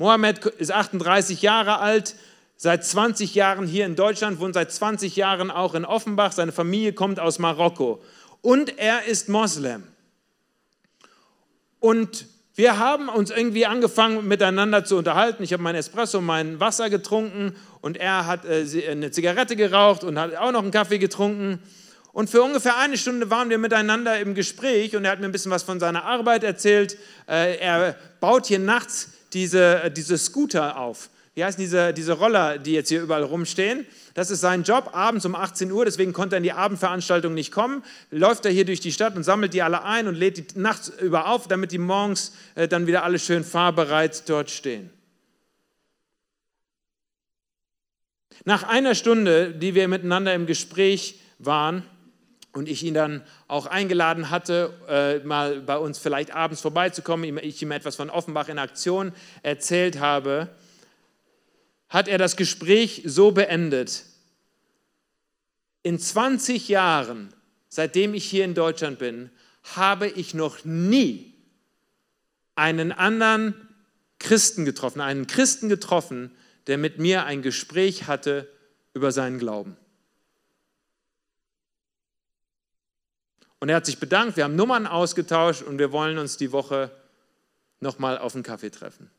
Mohammed 0.00 0.46
ist 0.46 0.72
38 0.72 1.42
Jahre 1.42 1.78
alt, 1.78 2.14
seit 2.56 2.86
20 2.86 3.34
Jahren 3.34 3.66
hier 3.66 3.84
in 3.84 3.96
Deutschland, 3.96 4.40
wohnt 4.40 4.54
seit 4.54 4.72
20 4.72 5.14
Jahren 5.14 5.50
auch 5.50 5.74
in 5.74 5.84
Offenbach. 5.84 6.32
Seine 6.32 6.52
Familie 6.52 6.94
kommt 6.94 7.20
aus 7.20 7.38
Marokko. 7.38 8.02
Und 8.40 8.78
er 8.78 9.04
ist 9.04 9.28
Moslem. 9.28 9.82
Und 11.80 12.24
wir 12.54 12.78
haben 12.78 13.10
uns 13.10 13.30
irgendwie 13.30 13.66
angefangen 13.66 14.26
miteinander 14.26 14.86
zu 14.86 14.96
unterhalten. 14.96 15.42
Ich 15.42 15.52
habe 15.52 15.62
mein 15.62 15.74
Espresso, 15.74 16.22
mein 16.22 16.60
Wasser 16.60 16.88
getrunken 16.88 17.54
und 17.82 17.98
er 17.98 18.24
hat 18.24 18.46
äh, 18.46 18.64
eine 18.88 19.10
Zigarette 19.10 19.54
geraucht 19.54 20.02
und 20.02 20.18
hat 20.18 20.34
auch 20.34 20.52
noch 20.52 20.62
einen 20.62 20.70
Kaffee 20.70 20.98
getrunken. 20.98 21.58
Und 22.14 22.30
für 22.30 22.40
ungefähr 22.40 22.78
eine 22.78 22.96
Stunde 22.96 23.28
waren 23.28 23.50
wir 23.50 23.58
miteinander 23.58 24.18
im 24.18 24.34
Gespräch 24.34 24.96
und 24.96 25.04
er 25.04 25.10
hat 25.10 25.20
mir 25.20 25.26
ein 25.26 25.32
bisschen 25.32 25.52
was 25.52 25.62
von 25.62 25.78
seiner 25.78 26.04
Arbeit 26.04 26.42
erzählt. 26.42 26.96
Äh, 27.28 27.58
er 27.58 27.96
baut 28.20 28.46
hier 28.46 28.58
nachts 28.58 29.10
diese, 29.32 29.82
äh, 29.82 29.90
diese 29.90 30.18
Scooter 30.18 30.78
auf. 30.78 31.10
Wie 31.34 31.44
heißen 31.44 31.60
diese, 31.60 31.94
diese 31.94 32.12
Roller, 32.12 32.58
die 32.58 32.72
jetzt 32.72 32.88
hier 32.88 33.00
überall 33.00 33.22
rumstehen? 33.22 33.86
Das 34.14 34.30
ist 34.30 34.40
sein 34.40 34.64
Job, 34.64 34.90
abends 34.92 35.24
um 35.24 35.34
18 35.34 35.70
Uhr, 35.70 35.84
deswegen 35.84 36.12
konnte 36.12 36.36
er 36.36 36.38
in 36.38 36.42
die 36.42 36.52
Abendveranstaltung 36.52 37.32
nicht 37.34 37.52
kommen. 37.52 37.84
Läuft 38.10 38.44
er 38.44 38.50
hier 38.50 38.64
durch 38.64 38.80
die 38.80 38.90
Stadt 38.90 39.14
und 39.14 39.22
sammelt 39.22 39.54
die 39.54 39.62
alle 39.62 39.84
ein 39.84 40.08
und 40.08 40.16
lädt 40.16 40.38
die 40.38 40.58
nachts 40.58 40.88
über 41.00 41.28
auf, 41.28 41.46
damit 41.46 41.70
die 41.70 41.78
morgens 41.78 42.32
äh, 42.56 42.66
dann 42.66 42.86
wieder 42.86 43.04
alle 43.04 43.18
schön 43.18 43.44
fahrbereit 43.44 44.28
dort 44.28 44.50
stehen. 44.50 44.90
Nach 48.44 48.64
einer 48.64 48.94
Stunde, 48.94 49.52
die 49.52 49.74
wir 49.74 49.86
miteinander 49.86 50.34
im 50.34 50.46
Gespräch 50.46 51.20
waren, 51.38 51.84
und 52.52 52.68
ich 52.68 52.82
ihn 52.82 52.94
dann 52.94 53.22
auch 53.48 53.66
eingeladen 53.66 54.30
hatte, 54.30 54.74
äh, 54.88 55.18
mal 55.26 55.60
bei 55.60 55.76
uns 55.76 55.98
vielleicht 55.98 56.32
abends 56.34 56.60
vorbeizukommen, 56.60 57.38
ich 57.38 57.62
ihm 57.62 57.70
etwas 57.70 57.96
von 57.96 58.10
Offenbach 58.10 58.48
in 58.48 58.58
Aktion 58.58 59.12
erzählt 59.42 60.00
habe, 60.00 60.48
hat 61.88 62.08
er 62.08 62.18
das 62.18 62.36
Gespräch 62.36 63.02
so 63.04 63.30
beendet. 63.32 64.04
In 65.82 65.98
20 65.98 66.68
Jahren, 66.68 67.32
seitdem 67.68 68.14
ich 68.14 68.24
hier 68.28 68.44
in 68.44 68.54
Deutschland 68.54 68.98
bin, 68.98 69.30
habe 69.76 70.08
ich 70.08 70.34
noch 70.34 70.64
nie 70.64 71.34
einen 72.54 72.92
anderen 72.92 73.54
Christen 74.18 74.64
getroffen, 74.64 75.00
einen 75.00 75.26
Christen 75.26 75.68
getroffen, 75.68 76.30
der 76.66 76.78
mit 76.78 76.98
mir 76.98 77.24
ein 77.24 77.42
Gespräch 77.42 78.06
hatte 78.06 78.48
über 78.92 79.12
seinen 79.12 79.38
Glauben. 79.38 79.76
Und 83.60 83.68
er 83.68 83.76
hat 83.76 83.86
sich 83.86 83.98
bedankt, 83.98 84.36
wir 84.36 84.44
haben 84.44 84.56
Nummern 84.56 84.86
ausgetauscht 84.86 85.62
und 85.62 85.78
wir 85.78 85.92
wollen 85.92 86.18
uns 86.18 86.38
die 86.38 86.50
Woche 86.50 86.90
nochmal 87.78 88.18
auf 88.18 88.34
einen 88.34 88.42
Kaffee 88.42 88.70
treffen. 88.70 89.10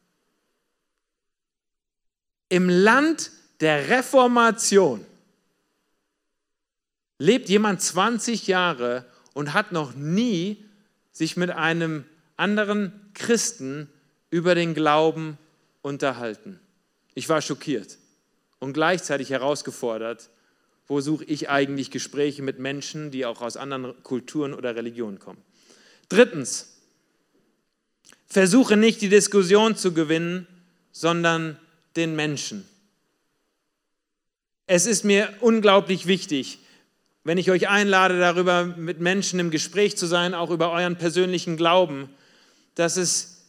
Im 2.50 2.67
Land 2.67 3.31
der 3.62 3.89
Reformation 3.89 5.05
lebt 7.19 7.50
jemand 7.50 7.81
20 7.81 8.48
Jahre 8.48 9.05
und 9.33 9.53
hat 9.53 9.71
noch 9.71 9.93
nie 9.93 10.65
sich 11.12 11.38
mit 11.38 11.51
einem 11.51 12.03
anderen 12.36 13.12
Christen 13.13 13.89
über 14.31 14.55
den 14.55 14.74
Glauben 14.74 15.38
unterhalten. 15.83 16.60
Ich 17.13 17.29
war 17.29 17.41
schockiert 17.41 18.00
und 18.60 18.74
gleichzeitig 18.74 19.29
herausgefordert, 19.29 20.29
wo 20.91 21.00
suche 21.00 21.24
ich 21.24 21.50
eigentlich 21.50 21.89
Gespräche 21.89 22.41
mit 22.41 22.60
Menschen, 22.60 23.12
die 23.12 23.25
auch 23.25 23.41
aus 23.41 23.55
anderen 23.55 24.03
Kulturen 24.03 24.53
oder 24.53 24.75
Religionen 24.75 25.19
kommen. 25.19 25.41
Drittens, 26.10 26.67
versuche 28.27 28.75
nicht 28.75 29.01
die 29.01 29.07
Diskussion 29.07 29.77
zu 29.77 29.93
gewinnen, 29.93 30.48
sondern 30.91 31.57
den 31.95 32.13
Menschen. 32.17 32.67
Es 34.67 34.86
ist 34.86 35.05
mir 35.05 35.33
unglaublich 35.39 36.07
wichtig, 36.07 36.60
wenn 37.24 37.38
ich 37.38 37.51
euch 37.51 37.69
einlade, 37.69 38.19
darüber 38.19 38.65
mit 38.65 39.00
Menschen 39.00 39.39
im 39.39 39.50
Gespräch 39.50 39.95
zu 39.95 40.07
sein, 40.07 40.33
auch 40.33 40.50
über 40.50 40.74
euren 40.74 40.98
persönlichen 40.98 41.55
Glauben, 41.55 42.10
dass 42.75 42.98
es 42.98 43.45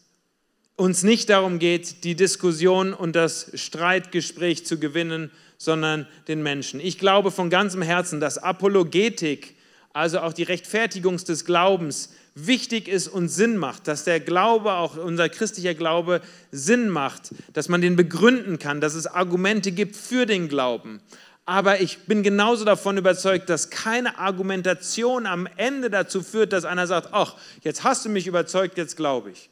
uns 0.77 1.03
nicht 1.03 1.29
darum 1.29 1.59
geht, 1.59 2.05
die 2.05 2.15
Diskussion 2.15 2.95
und 2.95 3.17
das 3.17 3.51
Streitgespräch 3.55 4.65
zu 4.65 4.79
gewinnen, 4.79 5.33
sondern 5.63 6.09
den 6.27 6.43
Menschen. 6.43 6.81
Ich 6.81 6.99
glaube 6.99 7.31
von 7.31 7.49
ganzem 7.49 7.83
Herzen, 7.83 8.19
dass 8.19 8.37
Apologetik, 8.37 9.55
also 9.93 10.19
auch 10.19 10.33
die 10.33 10.43
Rechtfertigung 10.43 11.19
des 11.19 11.45
Glaubens, 11.45 12.11
wichtig 12.35 12.89
ist 12.89 13.09
und 13.09 13.29
Sinn 13.29 13.57
macht, 13.57 13.87
dass 13.87 14.05
der 14.05 14.19
Glaube, 14.19 14.73
auch 14.73 14.97
unser 14.97 15.29
christlicher 15.29 15.75
Glaube, 15.75 16.21
Sinn 16.51 16.89
macht, 16.89 17.31
dass 17.53 17.69
man 17.69 17.81
den 17.81 17.95
begründen 17.95 18.59
kann, 18.59 18.81
dass 18.81 18.95
es 18.95 19.07
Argumente 19.07 19.71
gibt 19.71 19.95
für 19.95 20.27
den 20.27 20.49
Glauben. 20.49 21.01
Aber 21.45 21.81
ich 21.81 22.07
bin 22.07 22.23
genauso 22.23 22.65
davon 22.65 22.97
überzeugt, 22.97 23.49
dass 23.49 23.71
keine 23.71 24.19
Argumentation 24.19 25.27
am 25.27 25.47
Ende 25.57 25.91
dazu 25.91 26.23
führt, 26.23 26.53
dass 26.53 26.65
einer 26.65 26.87
sagt, 26.87 27.11
ach, 27.13 27.37
jetzt 27.63 27.85
hast 27.85 28.05
du 28.05 28.09
mich 28.09 28.27
überzeugt, 28.27 28.79
jetzt 28.79 28.97
glaube 28.97 29.31
ich. 29.31 29.51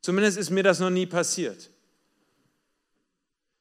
Zumindest 0.00 0.38
ist 0.38 0.50
mir 0.50 0.62
das 0.62 0.78
noch 0.78 0.90
nie 0.90 1.06
passiert. 1.06 1.70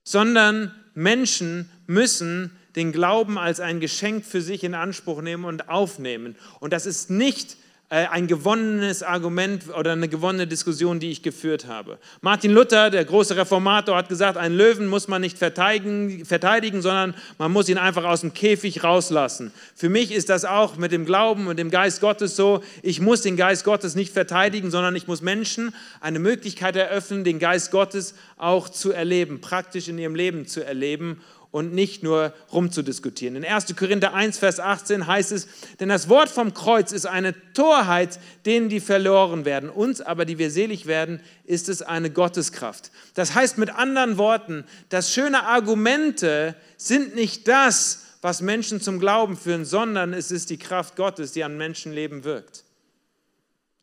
Sondern 0.03 0.78
Menschen 0.93 1.69
müssen 1.87 2.51
den 2.75 2.91
Glauben 2.91 3.37
als 3.37 3.59
ein 3.59 3.79
Geschenk 3.79 4.25
für 4.25 4.41
sich 4.41 4.63
in 4.63 4.73
Anspruch 4.73 5.21
nehmen 5.21 5.45
und 5.45 5.69
aufnehmen. 5.69 6.35
Und 6.59 6.73
das 6.73 6.85
ist 6.85 7.09
nicht 7.09 7.57
ein 7.89 8.27
gewonnenes 8.27 9.01
Argument 9.01 9.63
oder 9.75 9.93
eine 9.93 10.07
gewonnene 10.07 10.45
Diskussion, 10.45 10.99
die 10.99 11.09
ich 11.09 11.23
geführt 11.23 11.65
habe. 11.65 11.97
Martin 12.21 12.51
Luther, 12.51 12.91
der 12.91 13.03
große 13.03 13.35
Reformator, 13.35 13.97
hat 13.97 14.09
gesagt, 14.09 14.37
einen 14.37 14.55
Löwen 14.55 14.85
muss 14.85 15.07
man 15.07 15.21
nicht 15.21 15.39
verteidigen, 15.39 16.23
verteidigen, 16.23 16.83
sondern 16.83 17.15
man 17.39 17.51
muss 17.51 17.67
ihn 17.67 17.79
einfach 17.79 18.03
aus 18.03 18.21
dem 18.21 18.33
Käfig 18.35 18.83
rauslassen. 18.83 19.51
Für 19.73 19.89
mich 19.89 20.11
ist 20.11 20.29
das 20.29 20.45
auch 20.45 20.77
mit 20.77 20.91
dem 20.91 21.03
Glauben 21.03 21.47
und 21.47 21.57
dem 21.57 21.71
Geist 21.71 21.99
Gottes 21.99 22.35
so, 22.35 22.61
ich 22.83 23.01
muss 23.01 23.23
den 23.23 23.37
Geist 23.37 23.63
Gottes 23.63 23.95
nicht 23.95 24.13
verteidigen, 24.13 24.69
sondern 24.69 24.95
ich 24.95 25.07
muss 25.07 25.23
Menschen 25.23 25.73
eine 25.99 26.19
Möglichkeit 26.19 26.75
eröffnen, 26.75 27.23
den 27.23 27.39
Geist 27.39 27.71
Gottes 27.71 28.13
auch 28.37 28.69
zu 28.69 28.91
erleben, 28.91 29.41
praktisch 29.41 29.87
in 29.87 29.97
ihrem 29.97 30.13
Leben 30.13 30.45
zu 30.45 30.63
erleben 30.63 31.21
und 31.51 31.73
nicht 31.73 32.03
nur 32.03 32.33
rumzudiskutieren. 32.53 33.35
In 33.35 33.45
1. 33.45 33.75
Korinther 33.75 34.13
1, 34.13 34.37
Vers 34.37 34.59
18 34.59 35.07
heißt 35.07 35.31
es, 35.31 35.47
denn 35.79 35.89
das 35.89 36.07
Wort 36.07 36.29
vom 36.29 36.53
Kreuz 36.53 36.91
ist 36.91 37.07
eine 37.07 37.33
Torheit 37.53 38.19
denen, 38.45 38.69
die 38.69 38.79
verloren 38.79 39.45
werden. 39.45 39.69
Uns 39.69 40.01
aber, 40.01 40.25
die 40.25 40.37
wir 40.37 40.51
selig 40.51 40.85
werden, 40.85 41.21
ist 41.45 41.67
es 41.67 41.81
eine 41.81 42.11
Gotteskraft. 42.11 42.91
Das 43.15 43.33
heißt 43.33 43.57
mit 43.57 43.71
anderen 43.71 44.17
Worten, 44.17 44.63
dass 44.89 45.11
schöne 45.11 45.43
Argumente 45.43 46.55
sind 46.77 47.15
nicht 47.15 47.47
das, 47.47 48.05
was 48.21 48.41
Menschen 48.41 48.81
zum 48.81 48.99
Glauben 48.99 49.35
führen, 49.35 49.65
sondern 49.65 50.13
es 50.13 50.31
ist 50.31 50.49
die 50.49 50.57
Kraft 50.57 50.95
Gottes, 50.95 51.31
die 51.31 51.43
an 51.43 51.57
Menschenleben 51.57 52.23
wirkt. 52.25 52.63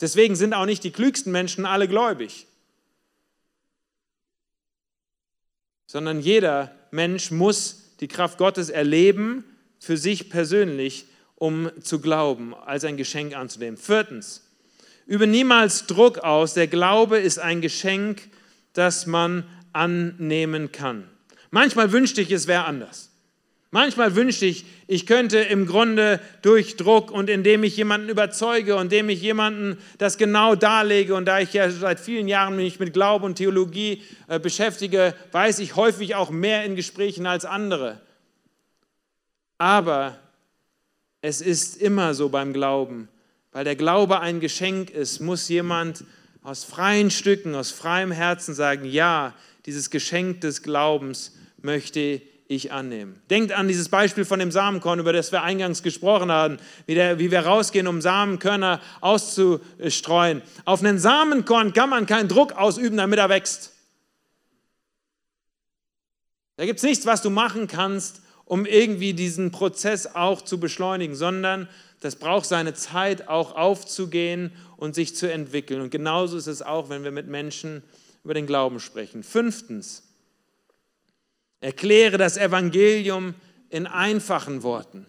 Deswegen 0.00 0.36
sind 0.36 0.52
auch 0.52 0.66
nicht 0.66 0.84
die 0.84 0.92
klügsten 0.92 1.32
Menschen 1.32 1.64
alle 1.64 1.88
gläubig, 1.88 2.46
sondern 5.86 6.20
jeder 6.20 6.74
Mensch 6.96 7.30
muss 7.30 7.92
die 8.00 8.08
Kraft 8.08 8.38
Gottes 8.38 8.68
erleben 8.68 9.44
für 9.78 9.96
sich 9.96 10.28
persönlich, 10.30 11.06
um 11.36 11.70
zu 11.80 12.00
glauben, 12.00 12.54
als 12.54 12.84
ein 12.84 12.96
Geschenk 12.96 13.36
anzunehmen. 13.36 13.76
Viertens, 13.76 14.42
übe 15.06 15.26
niemals 15.26 15.86
Druck 15.86 16.18
aus. 16.18 16.54
Der 16.54 16.66
Glaube 16.66 17.18
ist 17.18 17.38
ein 17.38 17.60
Geschenk, 17.60 18.28
das 18.72 19.06
man 19.06 19.44
annehmen 19.72 20.72
kann. 20.72 21.08
Manchmal 21.50 21.92
wünschte 21.92 22.20
ich, 22.20 22.32
es 22.32 22.46
wäre 22.46 22.64
anders. 22.64 23.10
Manchmal 23.76 24.16
wünschte 24.16 24.46
ich, 24.46 24.64
ich 24.86 25.04
könnte 25.04 25.36
im 25.36 25.66
Grunde 25.66 26.18
durch 26.40 26.76
Druck 26.76 27.10
und 27.10 27.28
indem 27.28 27.62
ich 27.62 27.76
jemanden 27.76 28.08
überzeuge 28.08 28.74
und 28.76 28.84
indem 28.84 29.10
ich 29.10 29.20
jemanden 29.20 29.76
das 29.98 30.16
genau 30.16 30.54
darlege 30.54 31.14
und 31.14 31.26
da 31.26 31.40
ich 31.40 31.52
ja 31.52 31.68
seit 31.68 32.00
vielen 32.00 32.26
Jahren 32.26 32.56
mich 32.56 32.80
mit 32.80 32.94
Glaube 32.94 33.26
und 33.26 33.34
Theologie 33.34 34.02
äh, 34.28 34.40
beschäftige, 34.40 35.14
weiß 35.32 35.58
ich 35.58 35.76
häufig 35.76 36.14
auch 36.14 36.30
mehr 36.30 36.64
in 36.64 36.74
Gesprächen 36.74 37.26
als 37.26 37.44
andere. 37.44 38.00
Aber 39.58 40.18
es 41.20 41.42
ist 41.42 41.76
immer 41.76 42.14
so 42.14 42.30
beim 42.30 42.54
Glauben, 42.54 43.10
weil 43.52 43.64
der 43.64 43.76
Glaube 43.76 44.20
ein 44.20 44.40
Geschenk 44.40 44.88
ist, 44.88 45.20
muss 45.20 45.50
jemand 45.50 46.02
aus 46.42 46.64
freien 46.64 47.10
Stücken, 47.10 47.54
aus 47.54 47.72
freiem 47.72 48.10
Herzen 48.10 48.54
sagen, 48.54 48.86
ja, 48.86 49.34
dieses 49.66 49.90
Geschenk 49.90 50.40
des 50.40 50.62
Glaubens 50.62 51.36
möchte 51.60 52.00
ich 52.00 52.35
ich 52.48 52.72
annehmen. 52.72 53.20
Denkt 53.30 53.52
an 53.52 53.68
dieses 53.68 53.88
Beispiel 53.88 54.24
von 54.24 54.38
dem 54.38 54.52
Samenkorn, 54.52 54.98
über 54.98 55.12
das 55.12 55.32
wir 55.32 55.42
eingangs 55.42 55.82
gesprochen 55.82 56.30
haben, 56.30 56.58
wie, 56.86 56.94
der, 56.94 57.18
wie 57.18 57.30
wir 57.30 57.40
rausgehen, 57.40 57.86
um 57.86 58.00
Samenkörner 58.00 58.80
auszustreuen. 59.00 60.42
Auf 60.64 60.80
einen 60.80 60.98
Samenkorn 60.98 61.72
kann 61.72 61.90
man 61.90 62.06
keinen 62.06 62.28
Druck 62.28 62.52
ausüben, 62.52 62.96
damit 62.96 63.18
er 63.18 63.28
wächst. 63.28 63.72
Da 66.56 66.64
gibt 66.64 66.78
es 66.78 66.84
nichts, 66.84 67.04
was 67.04 67.20
du 67.20 67.30
machen 67.30 67.66
kannst, 67.66 68.22
um 68.44 68.64
irgendwie 68.64 69.12
diesen 69.12 69.50
Prozess 69.50 70.06
auch 70.06 70.40
zu 70.40 70.58
beschleunigen, 70.58 71.14
sondern 71.14 71.68
das 72.00 72.16
braucht 72.16 72.46
seine 72.46 72.74
Zeit, 72.74 73.28
auch 73.28 73.56
aufzugehen 73.56 74.52
und 74.76 74.94
sich 74.94 75.16
zu 75.16 75.30
entwickeln. 75.30 75.80
Und 75.80 75.90
genauso 75.90 76.36
ist 76.36 76.46
es 76.46 76.62
auch, 76.62 76.88
wenn 76.88 77.04
wir 77.04 77.10
mit 77.10 77.26
Menschen 77.26 77.82
über 78.22 78.34
den 78.34 78.46
Glauben 78.46 78.80
sprechen. 78.80 79.22
Fünftens, 79.22 80.05
Erkläre 81.60 82.18
das 82.18 82.36
Evangelium 82.36 83.34
in 83.70 83.86
einfachen 83.86 84.62
Worten. 84.62 85.06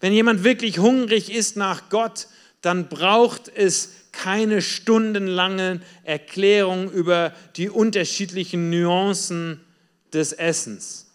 Wenn 0.00 0.12
jemand 0.12 0.44
wirklich 0.44 0.78
hungrig 0.78 1.32
ist 1.32 1.56
nach 1.56 1.88
Gott, 1.90 2.28
dann 2.60 2.88
braucht 2.88 3.48
es 3.48 3.90
keine 4.12 4.60
stundenlangen 4.60 5.82
Erklärungen 6.04 6.90
über 6.90 7.32
die 7.56 7.70
unterschiedlichen 7.70 8.70
Nuancen 8.70 9.64
des 10.12 10.32
Essens, 10.32 11.10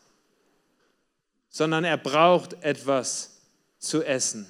sondern 1.50 1.84
er 1.84 1.98
braucht 1.98 2.64
etwas 2.64 3.42
zu 3.78 4.04
essen. 4.04 4.48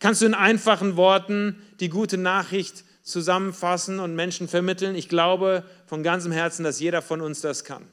Kannst 0.00 0.22
du 0.22 0.26
in 0.26 0.34
einfachen 0.34 0.96
Worten 0.96 1.62
die 1.80 1.88
gute 1.88 2.18
Nachricht 2.18 2.84
zusammenfassen 3.02 4.00
und 4.00 4.14
Menschen 4.14 4.48
vermitteln. 4.48 4.94
Ich 4.94 5.08
glaube 5.08 5.64
von 5.86 6.02
ganzem 6.02 6.32
Herzen, 6.32 6.64
dass 6.64 6.80
jeder 6.80 7.02
von 7.02 7.20
uns 7.20 7.40
das 7.40 7.64
kann. 7.64 7.86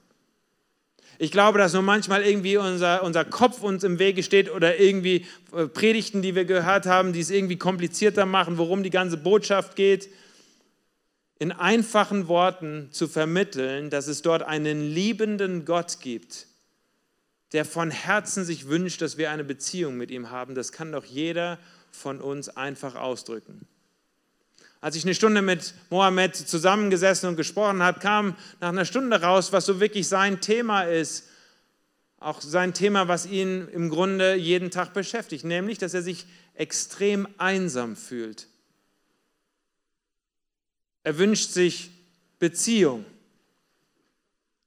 Ich 1.22 1.32
glaube, 1.32 1.58
dass 1.58 1.74
nur 1.74 1.82
manchmal 1.82 2.24
irgendwie 2.24 2.56
unser, 2.56 3.04
unser 3.04 3.26
Kopf 3.26 3.62
uns 3.62 3.84
im 3.84 4.00
Wege 4.00 4.24
steht 4.24 4.50
oder 4.50 4.80
irgendwie 4.80 5.26
äh, 5.54 5.68
Predigten, 5.68 6.22
die 6.22 6.34
wir 6.34 6.46
gehört 6.46 6.86
haben, 6.86 7.12
die 7.12 7.20
es 7.20 7.30
irgendwie 7.30 7.58
komplizierter 7.58 8.26
machen, 8.26 8.58
worum 8.58 8.84
die 8.84 8.90
ganze 8.90 9.18
Botschaft 9.18 9.76
geht. 9.76 10.10
In 11.38 11.52
einfachen 11.52 12.30
Worten 12.30 12.88
zu 12.92 13.10
vermitteln, 13.10 13.90
dass 13.90 14.08
es 14.08 14.22
dort 14.22 14.44
einen 14.44 14.82
liebenden 14.82 15.66
Gott 15.66 16.00
gibt, 16.00 16.48
der 17.52 17.66
von 17.66 17.92
Herzen 17.92 18.46
sich 18.46 18.70
wünscht, 18.70 19.02
dass 19.02 19.18
wir 19.18 19.30
eine 19.30 19.44
Beziehung 19.44 19.98
mit 19.98 20.12
ihm 20.12 20.30
haben, 20.30 20.56
das 20.56 20.72
kann 20.72 20.94
doch 20.94 21.04
jeder 21.04 21.60
von 21.92 22.22
uns 22.22 22.48
einfach 22.48 22.96
ausdrücken. 22.96 23.68
Als 24.82 24.96
ich 24.96 25.04
eine 25.04 25.14
Stunde 25.14 25.42
mit 25.42 25.74
Mohammed 25.90 26.36
zusammengesessen 26.36 27.28
und 27.28 27.36
gesprochen 27.36 27.84
habe, 27.84 28.00
kam 28.00 28.36
nach 28.62 28.70
einer 28.70 28.86
Stunde 28.86 29.22
raus, 29.22 29.52
was 29.52 29.66
so 29.66 29.80
wirklich 29.80 30.08
sein 30.08 30.40
Thema 30.40 30.84
ist. 30.84 31.28
Auch 32.20 32.42
sein 32.42 32.74
Thema, 32.74 33.08
was 33.08 33.26
ihn 33.26 33.68
im 33.70 33.90
Grunde 33.90 34.36
jeden 34.36 34.72
Tag 34.72 34.94
beschäftigt, 34.94 35.44
nämlich, 35.44 35.78
dass 35.78 35.94
er 35.94 36.02
sich 36.02 36.26
extrem 36.54 37.28
einsam 37.38 37.96
fühlt. 37.96 38.48
Er 41.04 41.18
wünscht 41.18 41.52
sich 41.52 41.92
Beziehung, 42.40 43.06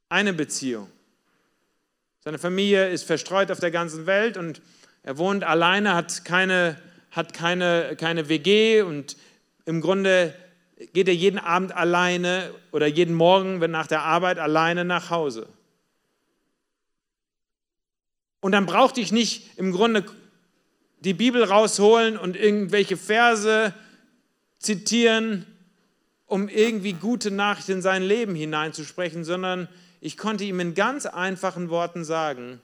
eine 0.09 0.33
Beziehung. 0.33 0.91
Seine 2.21 2.39
Familie 2.39 2.91
ist 2.91 3.05
verstreut 3.05 3.51
auf 3.51 3.61
der 3.61 3.71
ganzen 3.71 4.07
Welt 4.07 4.37
und 4.37 4.63
er 5.03 5.19
wohnt 5.19 5.45
alleine, 5.45 5.95
hat 5.95 6.25
keine, 6.25 6.81
hat 7.11 7.35
keine, 7.35 7.97
keine 7.97 8.29
WG 8.29 8.83
und 8.83 9.17
im 9.65 9.81
Grunde 9.81 10.35
geht 10.93 11.09
er 11.09 11.15
jeden 11.15 11.39
Abend 11.39 11.73
alleine 11.73 12.53
oder 12.73 12.87
jeden 12.87 13.15
Morgen, 13.15 13.61
wenn 13.61 13.71
nach 13.71 13.87
der 13.87 14.03
Arbeit 14.03 14.39
alleine 14.39 14.85
nach 14.85 15.11
Hause. 15.11 15.49
Und 18.41 18.53
dann 18.53 18.67
brauchte 18.67 19.01
ich 19.01 19.13
nicht 19.13 19.57
im 19.57 19.73
Grunde 19.73 20.05
die 21.01 21.15
Bibel 21.15 21.45
rausholen 21.45 22.17
und 22.17 22.37
irgendwelche 22.37 22.97
Verse 22.97 23.73
zitieren, 24.59 25.47
um 26.27 26.49
irgendwie 26.49 26.93
gute 26.93 27.31
Nachrichten 27.31 27.73
in 27.73 27.83
sein 27.83 28.03
Leben 28.03 28.35
hineinzusprechen, 28.35 29.25
sondern 29.25 29.69
ich 30.01 30.17
konnte 30.17 30.45
ihm 30.45 30.59
in 30.59 30.75
ganz 30.75 31.07
einfachen 31.07 31.71
Worten 31.71 32.05
sagen, 32.05 32.61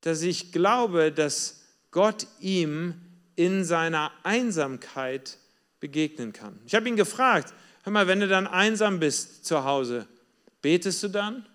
dass 0.00 0.22
ich 0.22 0.52
glaube, 0.52 1.12
dass 1.12 1.64
Gott 1.90 2.26
ihm 2.40 2.94
in 3.38 3.64
seiner 3.64 4.10
Einsamkeit 4.24 5.38
begegnen 5.78 6.32
kann. 6.32 6.58
Ich 6.66 6.74
habe 6.74 6.88
ihn 6.88 6.96
gefragt, 6.96 7.54
hör 7.84 7.92
mal, 7.92 8.08
wenn 8.08 8.18
du 8.18 8.26
dann 8.26 8.48
einsam 8.48 8.98
bist 8.98 9.46
zu 9.46 9.62
Hause, 9.62 10.08
betest 10.60 11.04
du 11.04 11.08
dann? 11.08 11.48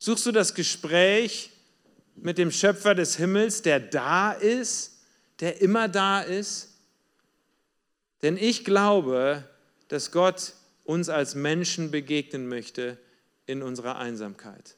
Suchst 0.00 0.26
du 0.26 0.32
das 0.32 0.56
Gespräch 0.56 1.52
mit 2.16 2.36
dem 2.36 2.50
Schöpfer 2.50 2.96
des 2.96 3.14
Himmels, 3.14 3.62
der 3.62 3.78
da 3.78 4.32
ist, 4.32 5.04
der 5.38 5.62
immer 5.62 5.86
da 5.86 6.20
ist? 6.20 6.70
Denn 8.22 8.36
ich 8.36 8.64
glaube, 8.64 9.48
dass 9.86 10.10
Gott 10.10 10.54
uns 10.82 11.08
als 11.08 11.36
Menschen 11.36 11.92
begegnen 11.92 12.48
möchte 12.48 12.98
in 13.46 13.62
unserer 13.62 13.98
Einsamkeit. 13.98 14.74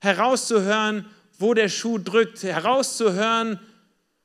Herauszuhören, 0.00 1.04
wo 1.38 1.52
der 1.52 1.68
Schuh 1.68 1.98
drückt, 1.98 2.42
herauszuhören, 2.42 3.60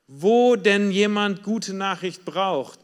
wo 0.08 0.56
denn 0.56 0.92
jemand 0.92 1.44
gute 1.44 1.74
Nachricht 1.74 2.26
braucht, 2.26 2.80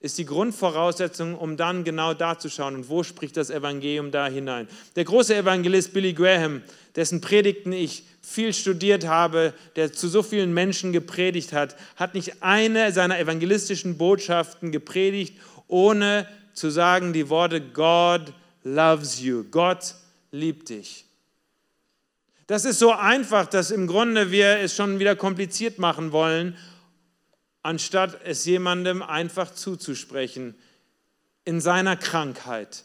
ist 0.00 0.18
die 0.18 0.26
Grundvoraussetzung, 0.26 1.34
um 1.34 1.56
dann 1.56 1.82
genau 1.82 2.14
da 2.14 2.38
zu 2.38 2.48
schauen 2.48 2.76
und 2.76 2.88
wo 2.88 3.02
spricht 3.02 3.36
das 3.36 3.50
Evangelium 3.50 4.10
da 4.10 4.28
hinein. 4.28 4.68
Der 4.94 5.04
große 5.04 5.34
Evangelist 5.34 5.92
Billy 5.92 6.12
Graham, 6.12 6.62
dessen 6.94 7.20
Predigten 7.20 7.72
ich 7.72 8.04
viel 8.22 8.52
studiert 8.52 9.06
habe, 9.06 9.54
der 9.74 9.92
zu 9.92 10.08
so 10.08 10.22
vielen 10.22 10.52
Menschen 10.52 10.92
gepredigt 10.92 11.52
hat, 11.52 11.76
hat 11.96 12.14
nicht 12.14 12.42
eine 12.42 12.92
seiner 12.92 13.18
evangelistischen 13.18 13.98
Botschaften 13.98 14.70
gepredigt, 14.70 15.38
ohne 15.66 16.28
zu 16.52 16.70
sagen 16.70 17.12
die 17.12 17.28
Worte 17.28 17.60
God 17.60 18.32
loves 18.62 19.20
you. 19.20 19.44
Gott 19.50 19.94
liebt 20.30 20.68
dich. 20.68 21.05
Das 22.46 22.64
ist 22.64 22.78
so 22.78 22.92
einfach, 22.92 23.46
dass 23.46 23.70
im 23.70 23.86
Grunde 23.86 24.30
wir 24.30 24.58
es 24.58 24.74
schon 24.74 24.98
wieder 24.98 25.16
kompliziert 25.16 25.78
machen 25.78 26.12
wollen, 26.12 26.56
anstatt 27.62 28.20
es 28.24 28.44
jemandem 28.44 29.02
einfach 29.02 29.52
zuzusprechen 29.52 30.54
in 31.44 31.60
seiner 31.60 31.96
Krankheit, 31.96 32.84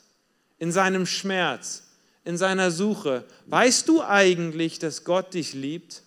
in 0.57 0.71
seinem 0.71 1.05
Schmerz, 1.05 1.91
in 2.23 2.37
seiner 2.37 2.71
Suche. 2.71 3.23
Weißt 3.45 3.87
du 3.87 4.01
eigentlich, 4.01 4.79
dass 4.79 5.03
Gott 5.03 5.35
dich 5.35 5.53
liebt? 5.53 6.01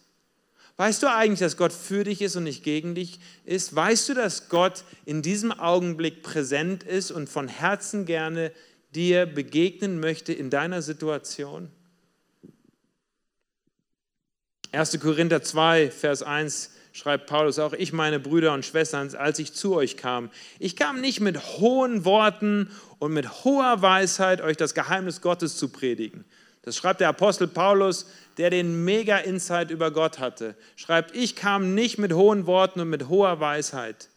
Weißt 0.77 1.05
du 1.05 1.13
eigentlich, 1.13 1.39
dass 1.39 1.57
Gott 1.57 1.73
für 1.73 2.03
dich 2.03 2.21
ist 2.21 2.35
und 2.35 2.45
nicht 2.45 2.65
gegen 2.65 2.97
dich 2.97 3.21
ist? 3.45 3.77
Weißt 3.77 4.09
du, 4.09 4.15
dass 4.15 4.49
Gott 4.49 4.83
in 5.05 5.23
diesem 5.23 5.53
Augenblick 5.53 6.25
präsent 6.25 6.83
ist 6.83 7.13
und 7.13 7.29
von 7.29 7.47
Herzen 7.47 8.07
gerne 8.07 8.51
dir 8.93 9.27
begegnen 9.27 10.01
möchte 10.01 10.33
in 10.33 10.51
deiner 10.51 10.83
Situation? 10.83 11.71
1. 14.75 14.99
Korinther 15.01 15.43
2, 15.43 15.91
Vers 15.91 16.23
1 16.23 16.71
schreibt 16.93 17.27
Paulus 17.27 17.59
auch, 17.59 17.73
ich 17.73 17.93
meine 17.93 18.21
Brüder 18.21 18.53
und 18.53 18.65
Schwestern, 18.65 19.15
als 19.17 19.39
ich 19.39 19.53
zu 19.53 19.75
euch 19.75 19.97
kam, 19.97 20.31
ich 20.59 20.77
kam 20.77 21.01
nicht 21.01 21.21
mit 21.21 21.59
hohen 21.59 22.05
Worten 22.05 22.71
und 22.99 23.13
mit 23.13 23.45
hoher 23.45 23.83
Weisheit, 23.83 24.41
euch 24.41 24.57
das 24.57 24.75
Geheimnis 24.75 25.21
Gottes 25.21 25.57
zu 25.57 25.69
predigen. 25.69 26.25
Das 26.63 26.77
schreibt 26.77 27.01
der 27.01 27.09
Apostel 27.09 27.49
Paulus, 27.49 28.07
der 28.39 28.51
den 28.51 28.85
mega 28.85 29.19
Insight 29.19 29.71
über 29.71 29.91
Gott 29.91 30.19
hatte. 30.19 30.57
Schreibt, 30.77 31.15
ich 31.15 31.37
kam 31.37 31.75
nicht 31.75 31.99
mit 31.99 32.13
hohen 32.13 32.47
Worten 32.47 32.81
und 32.81 32.89
mit 32.89 33.09
hoher 33.09 33.41
Weisheit, 33.41 34.09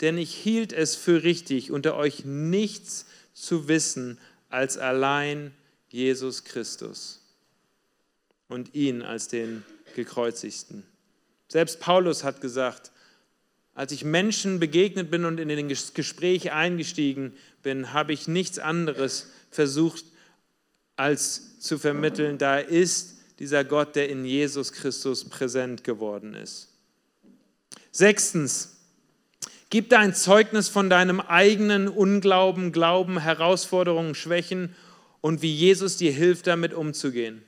denn 0.00 0.18
ich 0.18 0.34
hielt 0.34 0.72
es 0.72 0.96
für 0.96 1.22
richtig, 1.22 1.70
unter 1.70 1.96
euch 1.96 2.24
nichts 2.24 3.06
zu 3.34 3.68
wissen 3.68 4.18
als 4.48 4.78
allein 4.78 5.54
Jesus 5.90 6.44
Christus 6.44 7.19
und 8.50 8.74
ihn 8.74 9.00
als 9.00 9.28
den 9.28 9.64
gekreuzigsten. 9.94 10.84
Selbst 11.48 11.80
Paulus 11.80 12.22
hat 12.22 12.40
gesagt, 12.40 12.92
als 13.74 13.92
ich 13.92 14.04
Menschen 14.04 14.60
begegnet 14.60 15.10
bin 15.10 15.24
und 15.24 15.40
in 15.40 15.48
den 15.48 15.68
Gespräch 15.68 16.52
eingestiegen 16.52 17.32
bin, 17.62 17.92
habe 17.92 18.12
ich 18.12 18.28
nichts 18.28 18.58
anderes 18.58 19.28
versucht, 19.50 20.04
als 20.96 21.58
zu 21.60 21.78
vermitteln, 21.78 22.36
da 22.36 22.58
ist 22.58 23.16
dieser 23.38 23.64
Gott, 23.64 23.96
der 23.96 24.10
in 24.10 24.26
Jesus 24.26 24.72
Christus 24.72 25.24
präsent 25.24 25.82
geworden 25.82 26.34
ist. 26.34 26.68
Sechstens, 27.90 28.76
gib 29.70 29.88
dein 29.88 30.14
Zeugnis 30.14 30.68
von 30.68 30.90
deinem 30.90 31.20
eigenen 31.20 31.88
Unglauben, 31.88 32.70
Glauben, 32.70 33.18
Herausforderungen, 33.18 34.14
Schwächen 34.14 34.74
und 35.22 35.40
wie 35.40 35.54
Jesus 35.54 35.96
dir 35.96 36.12
hilft, 36.12 36.46
damit 36.46 36.74
umzugehen. 36.74 37.42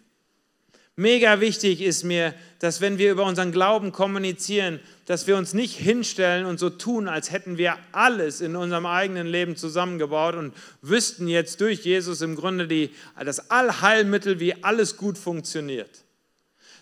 Mega 0.96 1.40
wichtig 1.40 1.80
ist 1.80 2.04
mir, 2.04 2.34
dass 2.58 2.82
wenn 2.82 2.98
wir 2.98 3.12
über 3.12 3.24
unseren 3.24 3.50
Glauben 3.50 3.92
kommunizieren, 3.92 4.78
dass 5.06 5.26
wir 5.26 5.38
uns 5.38 5.54
nicht 5.54 5.74
hinstellen 5.74 6.44
und 6.44 6.58
so 6.58 6.68
tun, 6.68 7.08
als 7.08 7.32
hätten 7.32 7.56
wir 7.56 7.78
alles 7.92 8.42
in 8.42 8.56
unserem 8.56 8.84
eigenen 8.84 9.26
Leben 9.26 9.56
zusammengebaut 9.56 10.34
und 10.34 10.52
wüssten 10.82 11.28
jetzt 11.28 11.62
durch 11.62 11.80
Jesus 11.84 12.20
im 12.20 12.36
Grunde 12.36 12.68
die, 12.68 12.90
das 13.24 13.50
Allheilmittel, 13.50 14.38
wie 14.38 14.62
alles 14.62 14.98
gut 14.98 15.16
funktioniert. 15.16 16.04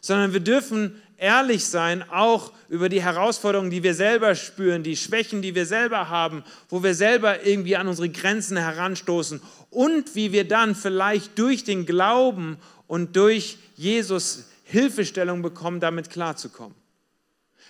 Sondern 0.01 0.33
wir 0.33 0.40
dürfen 0.40 1.01
ehrlich 1.16 1.66
sein, 1.66 2.03
auch 2.11 2.53
über 2.68 2.88
die 2.88 3.03
Herausforderungen, 3.03 3.70
die 3.70 3.85
wir 3.85 3.94
selber 3.94 4.35
spüren, 4.35 4.83
die 4.83 4.96
Schwächen, 4.96 5.40
die 5.40 5.55
wir 5.55 5.66
selber 5.66 6.09
haben, 6.09 6.42
wo 6.68 6.83
wir 6.83 6.94
selber 6.94 7.46
irgendwie 7.46 7.77
an 7.77 7.87
unsere 7.87 8.09
Grenzen 8.09 8.57
heranstoßen 8.57 9.40
und 9.68 10.16
wie 10.16 10.33
wir 10.33 10.49
dann 10.49 10.75
vielleicht 10.75 11.38
durch 11.38 11.62
den 11.62 11.87
Glauben 11.87 12.57
und 12.88 13.14
durch 13.14 13.59
Jesus 13.80 14.44
Hilfestellung 14.64 15.40
bekommen, 15.40 15.80
damit 15.80 16.10
klarzukommen. 16.10 16.74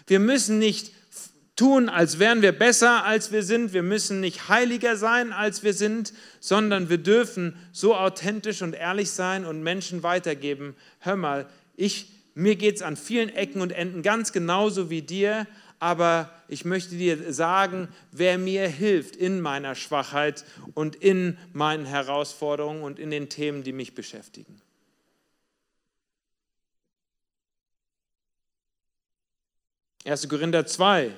Wir 0.08 0.18
müssen 0.18 0.58
nicht 0.58 0.90
tun, 1.54 1.88
als 1.88 2.18
wären 2.18 2.42
wir 2.42 2.50
besser, 2.50 3.04
als 3.04 3.30
wir 3.30 3.44
sind. 3.44 3.72
Wir 3.72 3.84
müssen 3.84 4.18
nicht 4.18 4.48
heiliger 4.48 4.96
sein, 4.96 5.32
als 5.32 5.62
wir 5.62 5.72
sind, 5.72 6.12
sondern 6.40 6.88
wir 6.88 6.98
dürfen 6.98 7.54
so 7.70 7.94
authentisch 7.94 8.60
und 8.60 8.74
ehrlich 8.74 9.12
sein 9.12 9.44
und 9.44 9.62
Menschen 9.62 10.02
weitergeben. 10.02 10.74
Hör 10.98 11.14
mal, 11.14 11.46
ich, 11.76 12.10
mir 12.34 12.56
geht 12.56 12.74
es 12.74 12.82
an 12.82 12.96
vielen 12.96 13.28
Ecken 13.28 13.60
und 13.60 13.70
Enden 13.70 14.02
ganz 14.02 14.32
genauso 14.32 14.90
wie 14.90 15.02
dir, 15.02 15.46
aber 15.78 16.28
ich 16.48 16.64
möchte 16.64 16.96
dir 16.96 17.32
sagen, 17.32 17.86
wer 18.10 18.36
mir 18.36 18.66
hilft 18.66 19.14
in 19.14 19.40
meiner 19.40 19.76
Schwachheit 19.76 20.44
und 20.74 20.96
in 20.96 21.38
meinen 21.52 21.84
Herausforderungen 21.84 22.82
und 22.82 22.98
in 22.98 23.12
den 23.12 23.28
Themen, 23.28 23.62
die 23.62 23.72
mich 23.72 23.94
beschäftigen. 23.94 24.60
1. 30.04 30.28
Korinther 30.28 30.66
2, 30.66 31.10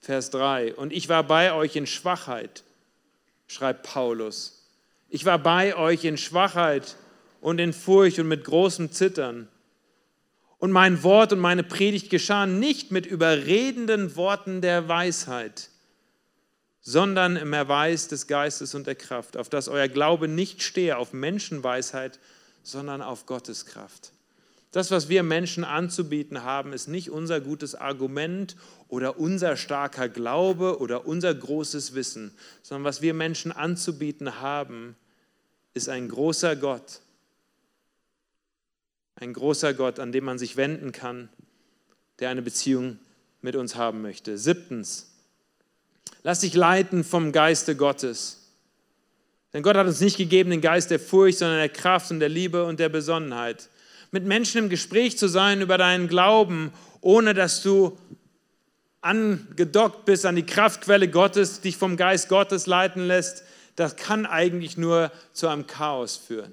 Vers 0.00 0.30
3. 0.30 0.74
Und 0.74 0.92
ich 0.92 1.08
war 1.08 1.24
bei 1.24 1.52
euch 1.52 1.76
in 1.76 1.86
Schwachheit, 1.86 2.64
schreibt 3.46 3.82
Paulus. 3.82 4.66
Ich 5.10 5.26
war 5.26 5.38
bei 5.38 5.76
euch 5.76 6.04
in 6.04 6.16
Schwachheit 6.16 6.96
und 7.42 7.58
in 7.58 7.74
Furcht 7.74 8.18
und 8.18 8.28
mit 8.28 8.44
großem 8.44 8.92
Zittern. 8.92 9.48
Und 10.58 10.72
mein 10.72 11.02
Wort 11.02 11.32
und 11.34 11.40
meine 11.40 11.64
Predigt 11.64 12.08
geschahen 12.08 12.58
nicht 12.58 12.92
mit 12.92 13.04
überredenden 13.04 14.16
Worten 14.16 14.62
der 14.62 14.88
Weisheit, 14.88 15.68
sondern 16.80 17.36
im 17.36 17.52
Erweis 17.52 18.08
des 18.08 18.26
Geistes 18.26 18.74
und 18.74 18.86
der 18.86 18.94
Kraft, 18.94 19.36
auf 19.36 19.50
dass 19.50 19.68
euer 19.68 19.88
Glaube 19.88 20.28
nicht 20.28 20.62
stehe 20.62 20.96
auf 20.96 21.12
Menschenweisheit, 21.12 22.18
sondern 22.62 23.02
auf 23.02 23.26
Gottes 23.26 23.66
Kraft. 23.66 24.12
Das, 24.72 24.90
was 24.90 25.10
wir 25.10 25.22
Menschen 25.22 25.64
anzubieten 25.64 26.44
haben, 26.44 26.72
ist 26.72 26.88
nicht 26.88 27.10
unser 27.10 27.42
gutes 27.42 27.74
Argument 27.74 28.56
oder 28.88 29.18
unser 29.18 29.58
starker 29.58 30.08
Glaube 30.08 30.80
oder 30.80 31.06
unser 31.06 31.34
großes 31.34 31.94
Wissen, 31.94 32.34
sondern 32.62 32.84
was 32.84 33.02
wir 33.02 33.12
Menschen 33.12 33.52
anzubieten 33.52 34.40
haben, 34.40 34.96
ist 35.74 35.90
ein 35.90 36.08
großer 36.08 36.56
Gott. 36.56 37.00
Ein 39.16 39.34
großer 39.34 39.74
Gott, 39.74 39.98
an 39.98 40.10
dem 40.10 40.24
man 40.24 40.38
sich 40.38 40.56
wenden 40.56 40.90
kann, 40.90 41.28
der 42.18 42.30
eine 42.30 42.42
Beziehung 42.42 42.98
mit 43.42 43.56
uns 43.56 43.76
haben 43.76 44.00
möchte. 44.00 44.38
Siebtens, 44.38 45.12
lass 46.22 46.40
dich 46.40 46.54
leiten 46.54 47.04
vom 47.04 47.30
Geiste 47.30 47.76
Gottes. 47.76 48.38
Denn 49.52 49.62
Gott 49.62 49.76
hat 49.76 49.86
uns 49.86 50.00
nicht 50.00 50.16
gegeben 50.16 50.48
den 50.48 50.62
Geist 50.62 50.90
der 50.90 50.98
Furcht, 50.98 51.38
sondern 51.38 51.58
der 51.58 51.68
Kraft 51.68 52.10
und 52.10 52.20
der 52.20 52.30
Liebe 52.30 52.64
und 52.64 52.80
der 52.80 52.88
Besonnenheit 52.88 53.68
mit 54.12 54.24
Menschen 54.24 54.58
im 54.58 54.68
Gespräch 54.68 55.18
zu 55.18 55.26
sein 55.26 55.60
über 55.60 55.78
deinen 55.78 56.06
Glauben, 56.06 56.72
ohne 57.00 57.34
dass 57.34 57.62
du 57.62 57.98
angedockt 59.00 60.04
bist 60.04 60.24
an 60.26 60.36
die 60.36 60.46
Kraftquelle 60.46 61.08
Gottes, 61.08 61.60
dich 61.60 61.76
vom 61.76 61.96
Geist 61.96 62.28
Gottes 62.28 62.66
leiten 62.66 63.06
lässt, 63.06 63.42
das 63.74 63.96
kann 63.96 64.26
eigentlich 64.26 64.76
nur 64.76 65.10
zu 65.32 65.48
einem 65.48 65.66
Chaos 65.66 66.16
führen. 66.16 66.52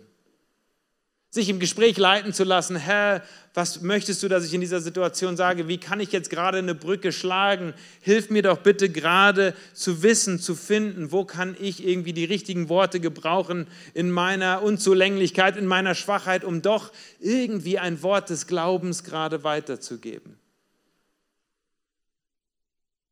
Sich 1.32 1.50
im 1.50 1.60
Gespräch 1.60 1.98
leiten 1.98 2.34
zu 2.34 2.44
lassen, 2.44 2.76
Herr, 2.76 3.24
was 3.54 3.82
möchtest 3.82 4.24
du, 4.24 4.28
dass 4.28 4.46
ich 4.46 4.54
in 4.54 4.62
dieser 4.62 4.80
Situation 4.80 5.38
sage? 5.38 5.68
Wie 5.68 5.78
kann 5.78 6.00
ich 6.00 6.12
jetzt 6.12 6.30
gerade 6.30 6.58
eine 6.58 6.74
Brücke 6.74 7.12
schlagen? 7.12 7.74
Hilf 8.02 8.32
mir 8.32 8.42
doch 8.42 8.60
bitte 8.60 8.90
gerade 8.90 9.54
zu 9.74 10.02
wissen, 10.02 10.40
zu 10.40 10.56
finden, 10.56 11.12
wo 11.12 11.26
kann 11.26 11.56
ich 11.60 11.86
irgendwie 11.86 12.14
die 12.14 12.26
richtigen 12.26 12.68
Worte 12.70 13.00
gebrauchen 13.00 13.68
in 13.94 14.10
meiner 14.10 14.64
Unzulänglichkeit, 14.64 15.56
in 15.56 15.68
meiner 15.68 15.94
Schwachheit, 15.94 16.44
um 16.44 16.64
doch 16.64 16.92
irgendwie 17.20 17.78
ein 17.78 18.02
Wort 18.02 18.30
des 18.30 18.48
Glaubens 18.48 19.04
gerade 19.04 19.44
weiterzugeben. 19.44 20.40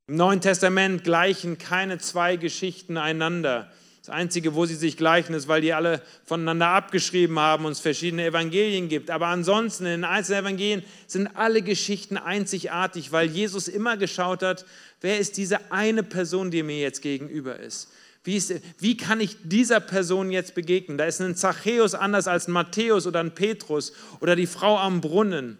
Im 0.08 0.16
Neuen 0.16 0.42
Testament 0.42 1.04
gleichen 1.04 1.58
keine 1.58 1.98
zwei 2.00 2.38
Geschichten 2.38 2.98
einander. 2.98 3.70
Das 4.08 4.16
Einzige, 4.16 4.56
wo 4.56 4.66
sie 4.66 4.76
sich 4.76 4.96
gleichen, 4.96 5.34
ist, 5.34 5.50
weil 5.50 5.60
die 5.60 5.74
alle 5.74 6.02
voneinander 6.24 6.68
abgeschrieben 6.68 7.38
haben 7.40 7.66
und 7.66 7.74
es 7.74 7.82
verschiedene 7.82 8.26
Evangelien 8.26 8.88
gibt. 8.88 9.12
Aber 9.12 9.28
ansonsten 9.28 9.84
in 9.84 9.92
den 9.92 10.04
einzelnen 10.06 10.46
Evangelien 10.46 10.84
sind 11.08 11.28
alle 11.36 11.62
Geschichten 11.62 12.16
einzigartig, 12.16 13.12
weil 13.12 13.28
Jesus 13.28 13.68
immer 13.68 13.98
geschaut 13.98 14.44
hat, 14.44 14.66
wer 15.02 15.20
ist 15.20 15.36
diese 15.36 15.74
eine 15.74 16.04
Person, 16.04 16.52
die 16.52 16.64
mir 16.64 16.80
jetzt 16.80 17.02
gegenüber 17.02 17.60
ist. 17.60 17.92
Wie, 18.24 18.38
ist, 18.38 18.54
wie 18.80 18.96
kann 18.96 19.20
ich 19.20 19.36
dieser 19.44 19.82
Person 19.82 20.32
jetzt 20.32 20.56
begegnen? 20.56 20.98
Da 20.98 21.04
ist 21.04 21.20
ein 21.20 21.36
Zachäus 21.36 21.94
anders 21.94 22.30
als 22.30 22.48
ein 22.48 22.54
Matthäus 22.54 23.08
oder 23.08 23.20
ein 23.20 23.36
Petrus 23.36 23.92
oder 24.22 24.38
die 24.38 24.48
Frau 24.48 24.78
am 24.78 25.02
Brunnen. 25.02 25.58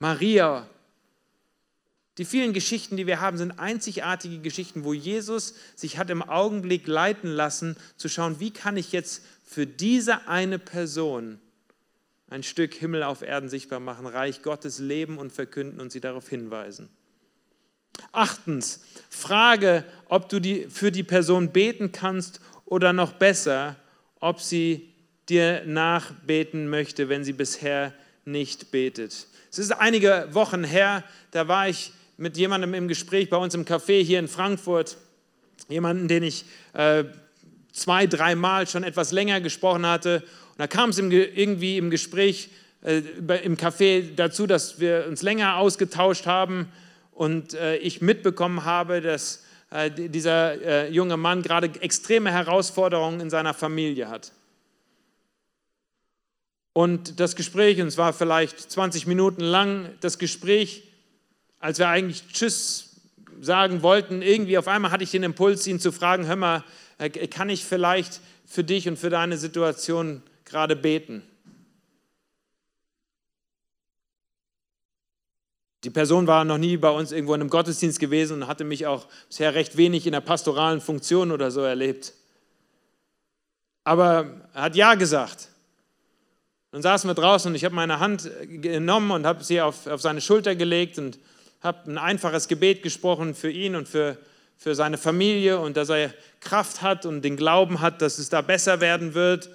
Maria 0.00 0.66
die 2.20 2.26
vielen 2.26 2.52
Geschichten, 2.52 2.98
die 2.98 3.06
wir 3.06 3.22
haben, 3.22 3.38
sind 3.38 3.58
einzigartige 3.58 4.40
Geschichten, 4.40 4.84
wo 4.84 4.92
Jesus 4.92 5.54
sich 5.74 5.96
hat 5.96 6.10
im 6.10 6.22
Augenblick 6.22 6.86
leiten 6.86 7.30
lassen, 7.30 7.78
zu 7.96 8.10
schauen, 8.10 8.40
wie 8.40 8.50
kann 8.50 8.76
ich 8.76 8.92
jetzt 8.92 9.24
für 9.42 9.66
diese 9.66 10.28
eine 10.28 10.58
Person 10.58 11.40
ein 12.28 12.42
Stück 12.42 12.74
Himmel 12.74 13.04
auf 13.04 13.22
Erden 13.22 13.48
sichtbar 13.48 13.80
machen, 13.80 14.06
Reich 14.06 14.42
Gottes 14.42 14.80
leben 14.80 15.16
und 15.16 15.32
verkünden 15.32 15.80
und 15.80 15.92
sie 15.92 16.00
darauf 16.02 16.28
hinweisen. 16.28 16.90
Achtens, 18.12 18.80
frage, 19.08 19.82
ob 20.10 20.28
du 20.28 20.40
die, 20.40 20.66
für 20.68 20.92
die 20.92 21.02
Person 21.02 21.52
beten 21.52 21.90
kannst 21.90 22.42
oder 22.66 22.92
noch 22.92 23.14
besser, 23.14 23.76
ob 24.20 24.42
sie 24.42 24.92
dir 25.30 25.64
nachbeten 25.64 26.68
möchte, 26.68 27.08
wenn 27.08 27.24
sie 27.24 27.32
bisher 27.32 27.94
nicht 28.26 28.70
betet. 28.72 29.26
Es 29.50 29.58
ist 29.58 29.72
einige 29.72 30.28
Wochen 30.32 30.64
her, 30.64 31.02
da 31.30 31.48
war 31.48 31.66
ich 31.66 31.94
mit 32.20 32.36
jemandem 32.36 32.74
im 32.74 32.86
Gespräch 32.86 33.30
bei 33.30 33.38
uns 33.38 33.54
im 33.54 33.64
Café 33.64 34.04
hier 34.04 34.18
in 34.18 34.28
Frankfurt, 34.28 34.98
jemanden, 35.70 36.06
den 36.06 36.22
ich 36.22 36.44
äh, 36.74 37.04
zwei, 37.72 38.06
dreimal 38.06 38.66
schon 38.66 38.84
etwas 38.84 39.10
länger 39.10 39.40
gesprochen 39.40 39.86
hatte. 39.86 40.22
Und 40.50 40.58
da 40.58 40.66
kam 40.66 40.90
es 40.90 40.98
irgendwie 40.98 41.78
im 41.78 41.88
Gespräch 41.88 42.50
äh, 42.82 42.98
im 43.42 43.56
Café 43.56 44.14
dazu, 44.14 44.46
dass 44.46 44.80
wir 44.80 45.06
uns 45.08 45.22
länger 45.22 45.56
ausgetauscht 45.56 46.26
haben 46.26 46.70
und 47.12 47.54
äh, 47.54 47.78
ich 47.78 48.02
mitbekommen 48.02 48.66
habe, 48.66 49.00
dass 49.00 49.46
äh, 49.70 49.90
dieser 49.90 50.60
äh, 50.60 50.90
junge 50.90 51.16
Mann 51.16 51.40
gerade 51.40 51.70
extreme 51.80 52.30
Herausforderungen 52.30 53.20
in 53.20 53.30
seiner 53.30 53.54
Familie 53.54 54.10
hat. 54.10 54.32
Und 56.74 57.18
das 57.18 57.34
Gespräch, 57.34 57.80
und 57.80 57.88
es 57.88 57.96
war 57.96 58.12
vielleicht 58.12 58.60
20 58.60 59.06
Minuten 59.06 59.40
lang, 59.40 59.88
das 60.02 60.18
Gespräch 60.18 60.89
als 61.60 61.78
wir 61.78 61.88
eigentlich 61.88 62.26
Tschüss 62.32 62.96
sagen 63.40 63.82
wollten, 63.82 64.22
irgendwie 64.22 64.58
auf 64.58 64.66
einmal 64.66 64.90
hatte 64.90 65.04
ich 65.04 65.10
den 65.10 65.22
Impuls, 65.22 65.66
ihn 65.66 65.78
zu 65.78 65.92
fragen, 65.92 66.26
hör 66.26 66.36
mal, 66.36 66.64
äh, 66.98 67.08
kann 67.08 67.48
ich 67.48 67.64
vielleicht 67.64 68.20
für 68.46 68.64
dich 68.64 68.88
und 68.88 68.98
für 68.98 69.10
deine 69.10 69.36
Situation 69.36 70.22
gerade 70.44 70.74
beten? 70.74 71.22
Die 75.84 75.90
Person 75.90 76.26
war 76.26 76.44
noch 76.44 76.58
nie 76.58 76.76
bei 76.76 76.90
uns 76.90 77.10
irgendwo 77.10 77.34
in 77.34 77.40
einem 77.40 77.48
Gottesdienst 77.48 78.00
gewesen 78.00 78.42
und 78.42 78.48
hatte 78.48 78.64
mich 78.64 78.86
auch 78.86 79.06
bisher 79.28 79.54
recht 79.54 79.78
wenig 79.78 80.06
in 80.06 80.12
der 80.12 80.20
pastoralen 80.20 80.80
Funktion 80.80 81.30
oder 81.30 81.50
so 81.50 81.62
erlebt. 81.62 82.12
Aber 83.84 84.26
er 84.52 84.62
hat 84.62 84.76
Ja 84.76 84.94
gesagt. 84.94 85.48
Dann 86.70 86.82
saßen 86.82 87.08
wir 87.08 87.14
draußen 87.14 87.50
und 87.50 87.54
ich 87.54 87.64
habe 87.64 87.74
meine 87.74 87.98
Hand 87.98 88.30
genommen 88.46 89.10
und 89.10 89.26
habe 89.26 89.42
sie 89.42 89.60
auf, 89.60 89.86
auf 89.86 90.02
seine 90.02 90.20
Schulter 90.20 90.54
gelegt 90.54 90.98
und 90.98 91.18
habe 91.60 91.90
ein 91.90 91.98
einfaches 91.98 92.48
Gebet 92.48 92.82
gesprochen 92.82 93.34
für 93.34 93.50
ihn 93.50 93.76
und 93.76 93.88
für, 93.88 94.16
für 94.56 94.74
seine 94.74 94.98
Familie 94.98 95.58
und 95.58 95.76
dass 95.76 95.88
er 95.90 96.12
Kraft 96.40 96.82
hat 96.82 97.06
und 97.06 97.22
den 97.22 97.36
Glauben 97.36 97.80
hat, 97.80 98.02
dass 98.02 98.18
es 98.18 98.28
da 98.28 98.40
besser 98.40 98.80
werden 98.80 99.14
wird. 99.14 99.50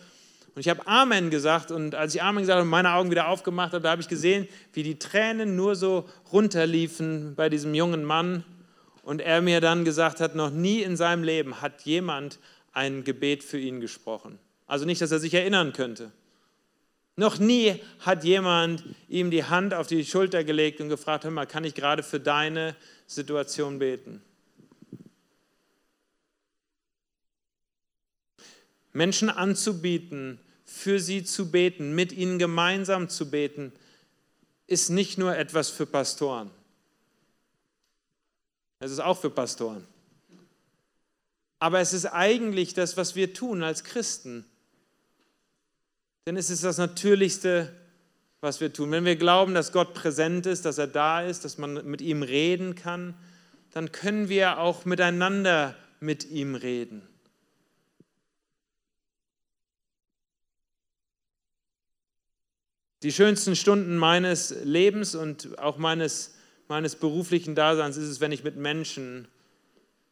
Und 0.53 0.61
ich 0.61 0.69
habe 0.69 0.87
Amen 0.87 1.29
gesagt 1.29 1.71
und 1.71 1.95
als 1.95 2.15
ich 2.15 2.21
Amen 2.21 2.43
gesagt 2.43 2.57
habe 2.57 2.63
und 2.63 2.69
meine 2.69 2.93
Augen 2.93 3.11
wieder 3.11 3.27
aufgemacht 3.27 3.73
habe, 3.73 3.83
da 3.83 3.91
habe 3.91 4.01
ich 4.01 4.07
gesehen, 4.07 4.47
wie 4.73 4.83
die 4.83 4.97
Tränen 4.97 5.55
nur 5.55 5.75
so 5.75 6.07
runterliefen 6.31 7.35
bei 7.35 7.49
diesem 7.49 7.73
jungen 7.73 8.05
Mann 8.05 8.45
und 9.03 9.21
er 9.21 9.41
mir 9.41 9.59
dann 9.59 9.83
gesagt 9.83 10.21
hat, 10.21 10.35
noch 10.35 10.51
nie 10.51 10.81
in 10.81 10.95
seinem 10.95 11.23
Leben 11.23 11.61
hat 11.61 11.81
jemand 11.81 12.39
ein 12.71 13.03
Gebet 13.03 13.43
für 13.43 13.59
ihn 13.59 13.81
gesprochen. 13.81 14.39
Also 14.67 14.85
nicht, 14.85 15.01
dass 15.01 15.11
er 15.11 15.19
sich 15.19 15.33
erinnern 15.33 15.73
könnte. 15.73 16.11
Noch 17.17 17.39
nie 17.39 17.81
hat 17.99 18.23
jemand 18.25 18.83
ihm 19.07 19.31
die 19.31 19.45
Hand 19.45 19.73
auf 19.73 19.87
die 19.87 20.03
Schulter 20.03 20.43
gelegt 20.43 20.81
und 20.81 20.89
gefragt, 20.89 21.23
hör 21.23 21.31
mal, 21.31 21.45
kann 21.45 21.63
ich 21.63 21.73
gerade 21.73 22.03
für 22.03 22.19
deine 22.19 22.75
Situation 23.07 23.79
beten? 23.79 24.21
Menschen 28.91 29.29
anzubieten, 29.29 30.39
für 30.65 30.99
sie 30.99 31.23
zu 31.23 31.51
beten, 31.51 31.95
mit 31.95 32.11
ihnen 32.11 32.39
gemeinsam 32.39 33.07
zu 33.07 33.29
beten, 33.29 33.71
ist 34.67 34.89
nicht 34.89 35.17
nur 35.17 35.37
etwas 35.37 35.69
für 35.69 35.85
Pastoren. 35.85 36.49
Es 38.79 38.91
ist 38.91 38.99
auch 38.99 39.19
für 39.19 39.29
Pastoren. 39.29 39.85
Aber 41.59 41.79
es 41.79 41.93
ist 41.93 42.07
eigentlich 42.07 42.73
das, 42.73 42.97
was 42.97 43.15
wir 43.15 43.33
tun 43.33 43.63
als 43.63 43.83
Christen. 43.83 44.45
Denn 46.25 46.37
es 46.37 46.49
ist 46.49 46.63
das 46.63 46.79
Natürlichste, 46.79 47.71
was 48.41 48.59
wir 48.59 48.73
tun. 48.73 48.89
Wenn 48.89 49.05
wir 49.05 49.15
glauben, 49.15 49.53
dass 49.53 49.71
Gott 49.71 49.93
präsent 49.93 50.47
ist, 50.47 50.65
dass 50.65 50.79
er 50.79 50.87
da 50.87 51.21
ist, 51.21 51.45
dass 51.45 51.59
man 51.59 51.85
mit 51.85 52.01
ihm 52.01 52.23
reden 52.23 52.73
kann, 52.73 53.13
dann 53.71 53.91
können 53.91 54.27
wir 54.27 54.57
auch 54.57 54.85
miteinander 54.85 55.75
mit 55.99 56.29
ihm 56.29 56.55
reden. 56.55 57.07
Die 63.03 63.11
schönsten 63.11 63.55
Stunden 63.55 63.97
meines 63.97 64.49
Lebens 64.63 65.13
und 65.13 65.59
auch 65.59 65.77
meines, 65.77 66.33
meines 66.67 66.95
beruflichen 66.95 67.53
Daseins 67.53 67.97
ist 67.97 68.09
es, 68.09 68.19
wenn 68.19 68.31
ich 68.31 68.43
mit 68.43 68.55
Menschen 68.55 69.27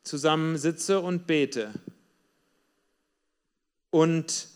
zusammensitze 0.03 0.99
und 0.99 1.25
bete. 1.25 1.73
Und 3.89 4.52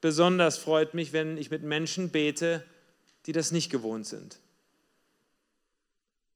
Besonders 0.00 0.58
freut 0.58 0.94
mich, 0.94 1.12
wenn 1.12 1.36
ich 1.36 1.50
mit 1.50 1.62
Menschen 1.62 2.10
bete, 2.10 2.64
die 3.26 3.32
das 3.32 3.52
nicht 3.52 3.70
gewohnt 3.70 4.06
sind. 4.06 4.38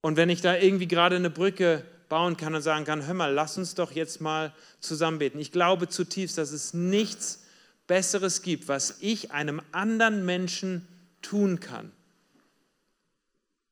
Und 0.01 0.17
wenn 0.17 0.29
ich 0.29 0.43
da 0.43 0.57
irgendwie 0.57 0.87
gerade 0.87 1.17
eine 1.17 1.31
Brücke 1.31 1.83
bauen 2.11 2.37
kann 2.37 2.55
und 2.55 2.63
sagen 2.63 2.85
kann, 2.85 3.07
hör 3.07 3.15
mal, 3.15 3.33
lass 3.33 3.57
uns 3.57 3.75
doch 3.75 3.93
jetzt 3.93 4.21
mal 4.21 4.53
zusammen 4.81 5.19
beten. 5.19 5.39
Ich 5.39 5.51
glaube 5.51 5.89
zutiefst, 5.89 6.37
dass 6.37 6.53
es 6.53 6.75
nichts 6.75 7.45
Besseres 7.87 8.43
gibt, 8.43 8.69
was 8.69 8.99
ich 9.01 9.33
einem 9.33 9.63
anderen 9.73 10.25
Menschen 10.25 10.87
tun 11.23 11.61
kann, 11.61 11.91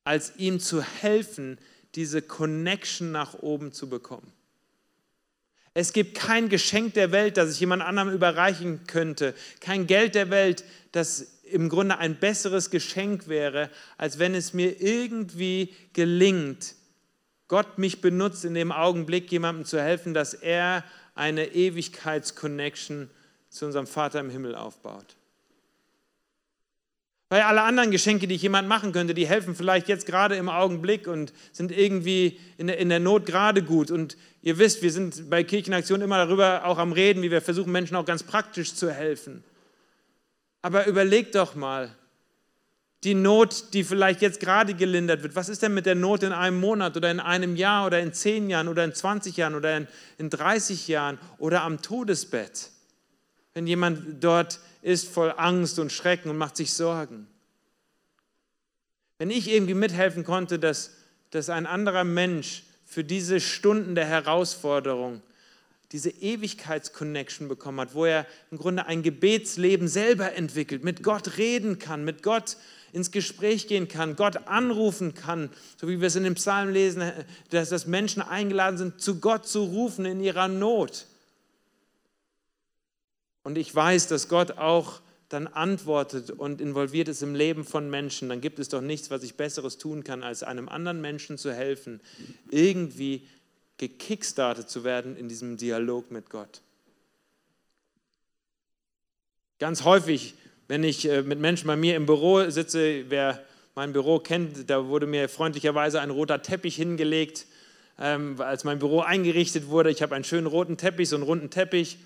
als 0.04 0.36
ihm 0.36 0.58
zu 0.58 0.82
helfen, 0.82 1.58
diese 1.94 2.22
Connection 2.22 3.12
nach 3.12 3.34
oben 3.34 3.72
zu 3.72 3.88
bekommen. 3.88 4.32
Es 5.74 5.92
gibt 5.92 6.16
kein 6.16 6.48
Geschenk 6.48 6.94
der 6.94 7.12
Welt, 7.12 7.36
das 7.36 7.52
ich 7.52 7.60
jemand 7.60 7.82
anderem 7.82 8.10
überreichen 8.10 8.86
könnte. 8.86 9.34
Kein 9.60 9.86
Geld 9.86 10.14
der 10.14 10.30
Welt, 10.30 10.64
das 10.92 11.40
im 11.44 11.68
Grunde 11.68 11.98
ein 11.98 12.16
besseres 12.16 12.70
Geschenk 12.70 13.28
wäre, 13.28 13.70
als 13.96 14.18
wenn 14.18 14.34
es 14.34 14.52
mir 14.52 14.80
irgendwie 14.80 15.74
gelingt, 15.92 16.74
Gott 17.48 17.76
mich 17.76 18.00
benutzt 18.00 18.44
in 18.46 18.54
dem 18.54 18.72
Augenblick, 18.72 19.30
jemandem 19.30 19.66
zu 19.66 19.80
helfen, 19.80 20.14
dass 20.14 20.32
er 20.32 20.84
eine 21.14 21.54
Ewigkeitsconnection 21.54 23.10
zu 23.50 23.66
unserem 23.66 23.86
Vater 23.86 24.20
im 24.20 24.30
Himmel 24.30 24.54
aufbaut. 24.54 25.16
Weil 27.32 27.40
alle 27.40 27.62
anderen 27.62 27.90
Geschenke, 27.90 28.28
die 28.28 28.34
ich 28.34 28.42
jemand 28.42 28.68
machen 28.68 28.92
könnte, 28.92 29.14
die 29.14 29.26
helfen 29.26 29.54
vielleicht 29.54 29.88
jetzt 29.88 30.04
gerade 30.04 30.36
im 30.36 30.50
Augenblick 30.50 31.06
und 31.06 31.32
sind 31.52 31.72
irgendwie 31.72 32.38
in 32.58 32.66
der, 32.66 32.76
in 32.76 32.90
der 32.90 33.00
Not 33.00 33.24
gerade 33.24 33.62
gut. 33.62 33.90
Und 33.90 34.18
ihr 34.42 34.58
wisst, 34.58 34.82
wir 34.82 34.92
sind 34.92 35.30
bei 35.30 35.42
Kirchenaktion 35.42 36.02
immer 36.02 36.18
darüber 36.18 36.66
auch 36.66 36.76
am 36.76 36.92
Reden, 36.92 37.22
wie 37.22 37.30
wir 37.30 37.40
versuchen, 37.40 37.72
Menschen 37.72 37.96
auch 37.96 38.04
ganz 38.04 38.22
praktisch 38.22 38.74
zu 38.74 38.92
helfen. 38.92 39.42
Aber 40.60 40.86
überlegt 40.86 41.34
doch 41.34 41.54
mal, 41.54 41.96
die 43.02 43.14
Not, 43.14 43.72
die 43.72 43.82
vielleicht 43.82 44.20
jetzt 44.20 44.38
gerade 44.38 44.74
gelindert 44.74 45.22
wird, 45.22 45.34
was 45.34 45.48
ist 45.48 45.62
denn 45.62 45.72
mit 45.72 45.86
der 45.86 45.94
Not 45.94 46.24
in 46.24 46.32
einem 46.32 46.60
Monat 46.60 46.98
oder 46.98 47.10
in 47.10 47.18
einem 47.18 47.56
Jahr 47.56 47.86
oder 47.86 48.00
in 48.00 48.12
zehn 48.12 48.50
Jahren 48.50 48.68
oder 48.68 48.84
in 48.84 48.92
20 48.92 49.38
Jahren 49.38 49.54
oder 49.54 49.74
in, 49.78 49.88
in 50.18 50.28
30 50.28 50.86
Jahren 50.86 51.18
oder 51.38 51.62
am 51.62 51.80
Todesbett? 51.80 52.71
Wenn 53.54 53.66
jemand 53.66 54.22
dort 54.22 54.60
ist 54.82 55.08
voll 55.08 55.32
Angst 55.36 55.78
und 55.78 55.92
Schrecken 55.92 56.30
und 56.30 56.38
macht 56.38 56.56
sich 56.56 56.72
Sorgen. 56.72 57.26
Wenn 59.18 59.30
ich 59.30 59.48
irgendwie 59.48 59.74
mithelfen 59.74 60.24
konnte, 60.24 60.58
dass, 60.58 60.92
dass 61.30 61.48
ein 61.48 61.66
anderer 61.66 62.04
Mensch 62.04 62.64
für 62.84 63.04
diese 63.04 63.40
Stunden 63.40 63.94
der 63.94 64.06
Herausforderung 64.06 65.22
diese 65.92 66.10
Ewigkeitsconnection 66.10 67.48
bekommen 67.48 67.80
hat, 67.80 67.94
wo 67.94 68.06
er 68.06 68.26
im 68.50 68.58
Grunde 68.58 68.86
ein 68.86 69.02
Gebetsleben 69.02 69.88
selber 69.88 70.34
entwickelt, 70.34 70.82
mit 70.84 71.02
Gott 71.02 71.36
reden 71.36 71.78
kann, 71.78 72.04
mit 72.04 72.22
Gott 72.22 72.56
ins 72.92 73.10
Gespräch 73.10 73.68
gehen 73.68 73.88
kann, 73.88 74.16
Gott 74.16 74.48
anrufen 74.48 75.14
kann, 75.14 75.50
so 75.80 75.88
wie 75.88 76.00
wir 76.00 76.08
es 76.08 76.16
in 76.16 76.24
dem 76.24 76.34
Psalm 76.34 76.70
lesen, 76.70 77.12
dass, 77.50 77.68
dass 77.68 77.86
Menschen 77.86 78.22
eingeladen 78.22 78.78
sind, 78.78 79.00
zu 79.00 79.20
Gott 79.20 79.46
zu 79.46 79.64
rufen 79.64 80.04
in 80.04 80.20
ihrer 80.20 80.48
Not. 80.48 81.06
Und 83.42 83.58
ich 83.58 83.74
weiß, 83.74 84.08
dass 84.08 84.28
Gott 84.28 84.52
auch 84.52 85.00
dann 85.28 85.46
antwortet 85.46 86.30
und 86.30 86.60
involviert 86.60 87.08
ist 87.08 87.22
im 87.22 87.34
Leben 87.34 87.64
von 87.64 87.88
Menschen, 87.88 88.28
dann 88.28 88.40
gibt 88.40 88.58
es 88.58 88.68
doch 88.68 88.82
nichts, 88.82 89.10
was 89.10 89.22
ich 89.22 89.34
Besseres 89.34 89.78
tun 89.78 90.04
kann, 90.04 90.22
als 90.22 90.42
einem 90.42 90.68
anderen 90.68 91.00
Menschen 91.00 91.38
zu 91.38 91.52
helfen, 91.52 92.00
irgendwie 92.50 93.26
gekickstartet 93.78 94.68
zu 94.68 94.84
werden 94.84 95.16
in 95.16 95.28
diesem 95.28 95.56
Dialog 95.56 96.10
mit 96.10 96.28
Gott. 96.28 96.60
Ganz 99.58 99.84
häufig, 99.84 100.34
wenn 100.68 100.84
ich 100.84 101.08
äh, 101.08 101.22
mit 101.22 101.38
Menschen 101.38 101.66
bei 101.66 101.76
mir 101.76 101.96
im 101.96 102.06
Büro 102.06 102.48
sitze, 102.50 103.04
wer 103.08 103.42
mein 103.74 103.92
Büro 103.92 104.18
kennt, 104.18 104.68
da 104.68 104.86
wurde 104.86 105.06
mir 105.06 105.28
freundlicherweise 105.28 106.00
ein 106.00 106.10
roter 106.10 106.42
Teppich 106.42 106.76
hingelegt, 106.76 107.46
ähm, 107.98 108.40
als 108.40 108.64
mein 108.64 108.78
Büro 108.78 109.00
eingerichtet 109.00 109.68
wurde. 109.68 109.90
Ich 109.90 110.02
habe 110.02 110.14
einen 110.14 110.24
schönen 110.24 110.46
roten 110.46 110.76
Teppich, 110.76 111.08
so 111.08 111.16
einen 111.16 111.24
runden 111.24 111.48
Teppich. 111.48 111.98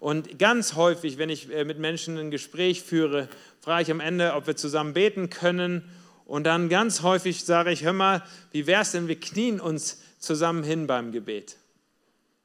Und 0.00 0.38
ganz 0.38 0.76
häufig, 0.76 1.18
wenn 1.18 1.28
ich 1.28 1.52
äh, 1.52 1.64
mit 1.64 1.78
Menschen 1.78 2.16
ein 2.16 2.30
Gespräch 2.30 2.82
führe, 2.82 3.28
frage 3.60 3.82
ich 3.82 3.90
am 3.90 4.00
Ende, 4.00 4.32
ob 4.34 4.46
wir 4.46 4.56
zusammen 4.56 4.94
beten 4.94 5.28
können. 5.28 5.84
Und 6.24 6.44
dann 6.44 6.70
ganz 6.70 7.02
häufig 7.02 7.44
sage 7.44 7.70
ich, 7.70 7.84
hör 7.84 7.92
mal, 7.92 8.22
wie 8.50 8.66
wäre 8.66 8.80
es 8.80 8.92
denn, 8.92 9.08
wir 9.08 9.20
knien 9.20 9.60
uns 9.60 9.98
zusammen 10.18 10.64
hin 10.64 10.86
beim 10.86 11.12
Gebet. 11.12 11.58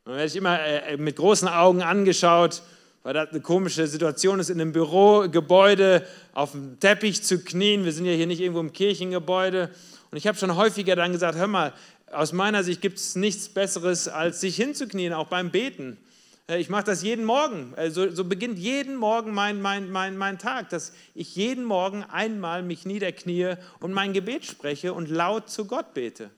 Und 0.04 0.12
dann 0.12 0.16
werde 0.18 0.28
ich 0.28 0.36
immer 0.36 0.60
äh, 0.60 0.94
äh, 0.94 0.98
mit 0.98 1.16
großen 1.16 1.48
Augen 1.48 1.82
angeschaut, 1.82 2.62
weil 3.04 3.14
das 3.14 3.30
eine 3.30 3.40
komische 3.40 3.88
Situation 3.88 4.42
ist, 4.42 4.50
in 4.50 4.60
einem 4.60 4.74
Bürogebäude 4.74 6.06
auf 6.34 6.52
dem 6.52 6.78
Teppich 6.82 7.24
zu 7.24 7.40
knien. 7.42 7.86
Wir 7.86 7.94
sind 7.94 8.06
ja 8.06 8.12
hier 8.12 8.28
nicht 8.28 8.42
irgendwo 8.42 8.60
im 8.60 8.74
Kirchengebäude. 8.74 9.70
Und 10.12 10.18
ich 10.18 10.28
habe 10.28 10.38
schon 10.38 10.58
häufiger 10.58 10.98
dann 10.98 11.14
gesagt, 11.14 11.38
hör 11.38 11.48
mal, 11.48 11.72
aus 12.12 12.34
meiner 12.34 12.66
Sicht 12.66 12.82
gibt 12.82 12.98
es 12.98 13.16
nichts 13.16 13.48
Besseres, 13.48 14.10
als 14.10 14.42
sich 14.42 14.58
hinzuknien, 14.58 15.14
auch 15.14 15.28
beim 15.28 15.52
Beten. 15.52 15.98
Äh, 16.48 16.60
ich 16.60 16.70
mache 16.70 16.86
das 16.86 17.04
jeden 17.04 17.26
Morgen. 17.26 17.74
Also, 17.76 18.10
so 18.10 18.24
beginnt 18.24 18.60
jeden 18.60 18.96
Morgen 18.96 19.34
mein, 19.34 19.62
mein, 19.62 19.90
mein, 19.90 20.18
mein 20.18 20.40
Tag, 20.40 20.70
dass 20.70 20.94
ich 21.14 21.36
jeden 21.36 21.64
Morgen 21.64 22.04
einmal 22.04 22.64
mich 22.64 22.86
niederknie 22.86 23.56
und 23.80 23.94
mein 23.94 24.14
Gebet 24.14 24.46
spreche 24.46 24.94
und 24.94 25.10
laut 25.10 25.50
zu 25.50 25.66
Gott 25.66 25.94
bete. 25.94 26.30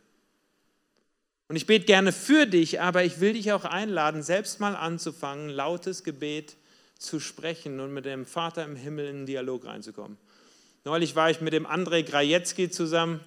Und 1.50 1.56
ich 1.56 1.66
bete 1.66 1.86
gerne 1.86 2.12
für 2.12 2.46
dich, 2.46 2.82
aber 2.82 3.06
ich 3.06 3.22
will 3.22 3.34
dich 3.34 3.54
auch 3.54 3.64
einladen, 3.64 4.22
selbst 4.22 4.60
mal 4.60 4.76
anzufangen, 4.76 5.50
lautes 5.50 6.04
Gebet 6.04 6.58
zu 7.00 7.20
sprechen 7.20 7.80
und 7.80 7.94
mit 7.94 8.06
dem 8.06 8.26
Vater 8.26 8.66
im 8.66 8.76
Himmel 8.76 9.06
in 9.08 9.16
einen 9.18 9.26
Dialog 9.26 9.66
reinzukommen. 9.66 10.18
Neulich 10.84 11.16
war 11.16 11.30
ich 11.30 11.40
mit 11.40 11.54
dem 11.54 11.66
André 11.66 12.04
Grajecki 12.04 12.70
zusammen. 12.70 13.22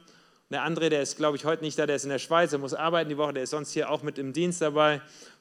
Der 0.51 0.67
André, 0.67 0.89
der 0.89 1.01
ist, 1.01 1.17
glaube 1.17 1.37
ich, 1.37 1.45
heute 1.45 1.63
nicht 1.63 1.79
da, 1.79 1.87
der 1.87 1.97
ist 1.97 2.05
in 2.05 2.11
der 2.11 2.19
Schweiz, 2.19 2.51
der 2.51 2.59
muss 2.59 2.75
arbeiten 2.75 3.09
die 3.09 3.17
Woche, 3.17 3.33
der 3.33 3.45
ist 3.45 3.51
sonst 3.51 3.73
hier 3.73 3.89
auch 3.89 4.03
mit 4.03 4.19
im 4.19 4.33
Dienst 4.33 4.61
dabei. 4.61 5.01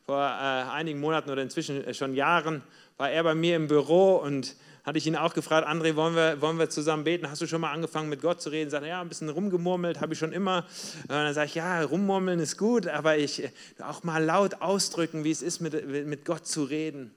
Vor 0.10 0.26
äh, 0.26 0.64
einigen 0.72 1.00
Monaten 1.00 1.30
oder 1.30 1.44
inzwischen 1.44 1.86
äh, 1.86 1.94
schon 1.94 2.16
Jahren 2.16 2.64
war 2.98 3.12
er 3.12 3.24
bei 3.24 3.36
mir 3.36 3.56
im 3.56 3.68
Büro 3.68 4.16
und 4.16 4.56
hatte 4.84 4.98
ich 4.98 5.06
ihn 5.06 5.16
auch 5.16 5.36
gefragt, 5.36 5.68
André, 5.68 5.96
wollen 5.96 6.16
wir, 6.16 6.42
wollen 6.42 6.58
wir 6.58 6.68
zusammen 6.68 7.04
beten? 7.04 7.30
Hast 7.30 7.44
du 7.44 7.46
schon 7.46 7.62
mal 7.62 7.72
angefangen 7.72 8.10
mit 8.10 8.20
Gott 8.20 8.42
zu 8.42 8.50
reden? 8.50 8.72
Sagt 8.72 8.86
er, 8.86 8.90
ja, 8.90 9.02
ein 9.02 9.08
bisschen 9.08 9.30
rumgemurmelt, 9.30 10.02
habe 10.02 10.14
ich 10.14 10.20
schon 10.20 10.34
immer. 10.34 10.66
Und 11.04 11.10
dann 11.10 11.32
sage 11.36 11.46
ich, 11.46 11.54
ja, 11.54 11.84
rummurmeln 11.84 12.40
ist 12.40 12.58
gut, 12.58 12.88
aber 12.88 13.20
ich 13.20 13.44
äh, 13.44 13.52
auch 13.84 14.02
mal 14.02 14.18
laut 14.18 14.64
ausdrücken, 14.64 15.26
wie 15.26 15.30
es 15.30 15.44
ist, 15.44 15.60
mit, 15.60 16.08
mit 16.08 16.26
Gott 16.26 16.48
zu 16.48 16.64
reden. 16.64 17.12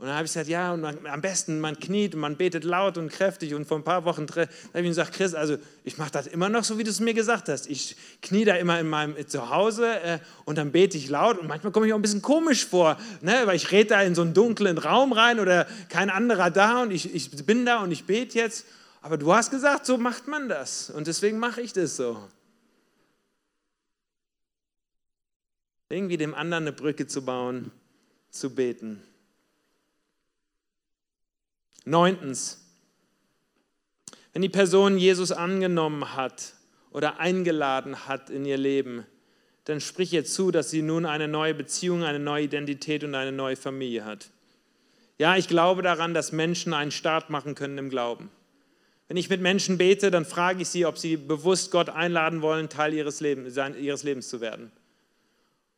Und 0.00 0.06
dann 0.06 0.14
habe 0.14 0.24
ich 0.24 0.32
gesagt, 0.32 0.48
ja, 0.48 0.72
und 0.72 0.80
man, 0.80 1.06
am 1.06 1.20
besten 1.20 1.60
man 1.60 1.78
kniet 1.78 2.14
und 2.14 2.22
man 2.22 2.38
betet 2.38 2.64
laut 2.64 2.96
und 2.96 3.12
kräftig. 3.12 3.52
Und 3.52 3.66
vor 3.66 3.76
ein 3.76 3.84
paar 3.84 4.06
Wochen 4.06 4.26
habe 4.34 4.48
ich 4.72 4.78
ihm 4.78 4.86
gesagt, 4.86 5.12
Chris, 5.12 5.34
also 5.34 5.58
ich 5.84 5.98
mache 5.98 6.10
das 6.10 6.26
immer 6.26 6.48
noch 6.48 6.64
so, 6.64 6.78
wie 6.78 6.84
du 6.84 6.90
es 6.90 7.00
mir 7.00 7.12
gesagt 7.12 7.50
hast. 7.50 7.68
Ich 7.68 7.96
knie 8.22 8.46
da 8.46 8.54
immer 8.54 8.80
in 8.80 8.88
meinem 8.88 9.14
Zuhause 9.28 10.00
äh, 10.00 10.18
und 10.46 10.56
dann 10.56 10.72
bete 10.72 10.96
ich 10.96 11.10
laut. 11.10 11.36
Und 11.36 11.48
manchmal 11.48 11.70
komme 11.70 11.86
ich 11.86 11.92
auch 11.92 11.98
ein 11.98 12.02
bisschen 12.02 12.22
komisch 12.22 12.64
vor, 12.64 12.96
ne? 13.20 13.42
weil 13.44 13.56
ich 13.56 13.72
rede 13.72 13.90
da 13.90 14.00
in 14.00 14.14
so 14.14 14.22
einen 14.22 14.32
dunklen 14.32 14.78
Raum 14.78 15.12
rein 15.12 15.38
oder 15.38 15.66
kein 15.90 16.08
anderer 16.08 16.50
da 16.50 16.80
und 16.80 16.92
ich, 16.92 17.14
ich 17.14 17.30
bin 17.44 17.66
da 17.66 17.82
und 17.82 17.92
ich 17.92 18.06
bete 18.06 18.38
jetzt. 18.38 18.64
Aber 19.02 19.18
du 19.18 19.34
hast 19.34 19.50
gesagt, 19.50 19.84
so 19.84 19.98
macht 19.98 20.28
man 20.28 20.48
das. 20.48 20.88
Und 20.88 21.08
deswegen 21.08 21.38
mache 21.38 21.60
ich 21.60 21.74
das 21.74 21.96
so. 21.96 22.26
Irgendwie 25.90 26.16
dem 26.16 26.34
anderen 26.34 26.64
eine 26.64 26.72
Brücke 26.72 27.06
zu 27.06 27.22
bauen, 27.22 27.70
zu 28.30 28.54
beten. 28.54 29.02
Neuntens, 31.84 32.60
wenn 34.32 34.42
die 34.42 34.48
Person 34.48 34.98
Jesus 34.98 35.32
angenommen 35.32 36.14
hat 36.14 36.54
oder 36.92 37.18
eingeladen 37.18 38.06
hat 38.06 38.30
in 38.30 38.44
ihr 38.44 38.58
Leben, 38.58 39.06
dann 39.64 39.80
sprich 39.80 40.12
ihr 40.12 40.24
zu, 40.24 40.50
dass 40.50 40.70
sie 40.70 40.82
nun 40.82 41.06
eine 41.06 41.28
neue 41.28 41.54
Beziehung, 41.54 42.04
eine 42.04 42.18
neue 42.18 42.44
Identität 42.44 43.04
und 43.04 43.14
eine 43.14 43.32
neue 43.32 43.56
Familie 43.56 44.04
hat. 44.04 44.30
Ja, 45.18 45.36
ich 45.36 45.48
glaube 45.48 45.82
daran, 45.82 46.14
dass 46.14 46.32
Menschen 46.32 46.72
einen 46.72 46.90
Start 46.90 47.28
machen 47.28 47.54
können 47.54 47.76
im 47.76 47.90
Glauben. 47.90 48.30
Wenn 49.08 49.16
ich 49.16 49.28
mit 49.28 49.40
Menschen 49.40 49.76
bete, 49.76 50.10
dann 50.10 50.24
frage 50.24 50.62
ich 50.62 50.68
sie, 50.68 50.86
ob 50.86 50.96
sie 50.96 51.16
bewusst 51.16 51.72
Gott 51.72 51.88
einladen 51.88 52.42
wollen, 52.42 52.68
Teil 52.68 52.94
ihres 52.94 53.20
Lebens, 53.20 53.56
ihres 53.56 54.02
Lebens 54.02 54.28
zu 54.28 54.40
werden. 54.40 54.70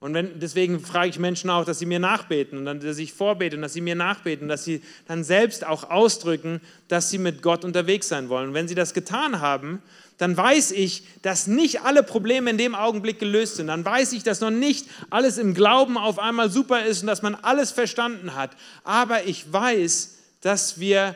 Und 0.03 0.15
wenn, 0.15 0.41
deswegen 0.41 0.81
frage 0.81 1.11
ich 1.11 1.21
Menschen 1.21 1.49
auch, 1.49 1.65
dass 1.65 1.79
sie 1.79 1.87
mir 1.87 2.01
nachbeten 2.01 2.59
und 2.59 2.65
dann, 2.65 2.81
dass 2.81 2.99
ich 2.99 3.13
vorbete 3.13 3.55
und 3.55 3.63
dass 3.63 3.73
sie 3.73 3.81
mir 3.81 3.95
nachbeten, 3.95 4.49
dass 4.49 4.65
sie 4.65 4.83
dann 5.07 5.23
selbst 5.23 5.65
auch 5.65 5.91
ausdrücken, 5.91 6.61
dass 6.89 7.09
sie 7.09 7.19
mit 7.19 7.41
Gott 7.41 7.65
unterwegs 7.65 8.09
sein 8.09 8.29
wollen. 8.29 8.49
Und 8.49 8.55
wenn 8.55 8.67
sie 8.67 8.75
das 8.75 8.95
getan 8.95 9.39
haben, 9.39 9.81
dann 10.19 10.37
weiß 10.37 10.73
ich, 10.73 11.05
dass 11.23 11.47
nicht 11.47 11.83
alle 11.83 12.03
Probleme 12.03 12.51
in 12.51 12.59
dem 12.59 12.75
Augenblick 12.75 13.21
gelöst 13.21 13.55
sind. 13.55 13.69
Dann 13.69 13.85
weiß 13.85 14.13
ich, 14.15 14.25
dass 14.25 14.41
noch 14.41 14.51
nicht 14.51 14.89
alles 15.09 15.39
im 15.39 15.55
Glauben 15.55 15.97
auf 15.97 16.19
einmal 16.19 16.51
super 16.51 16.85
ist 16.85 17.03
und 17.03 17.07
dass 17.07 17.23
man 17.23 17.37
alles 17.37 17.71
verstanden 17.71 18.35
hat. 18.35 18.51
Aber 18.83 19.27
ich 19.27 19.53
weiß, 19.53 20.19
dass 20.41 20.81
wir 20.81 21.15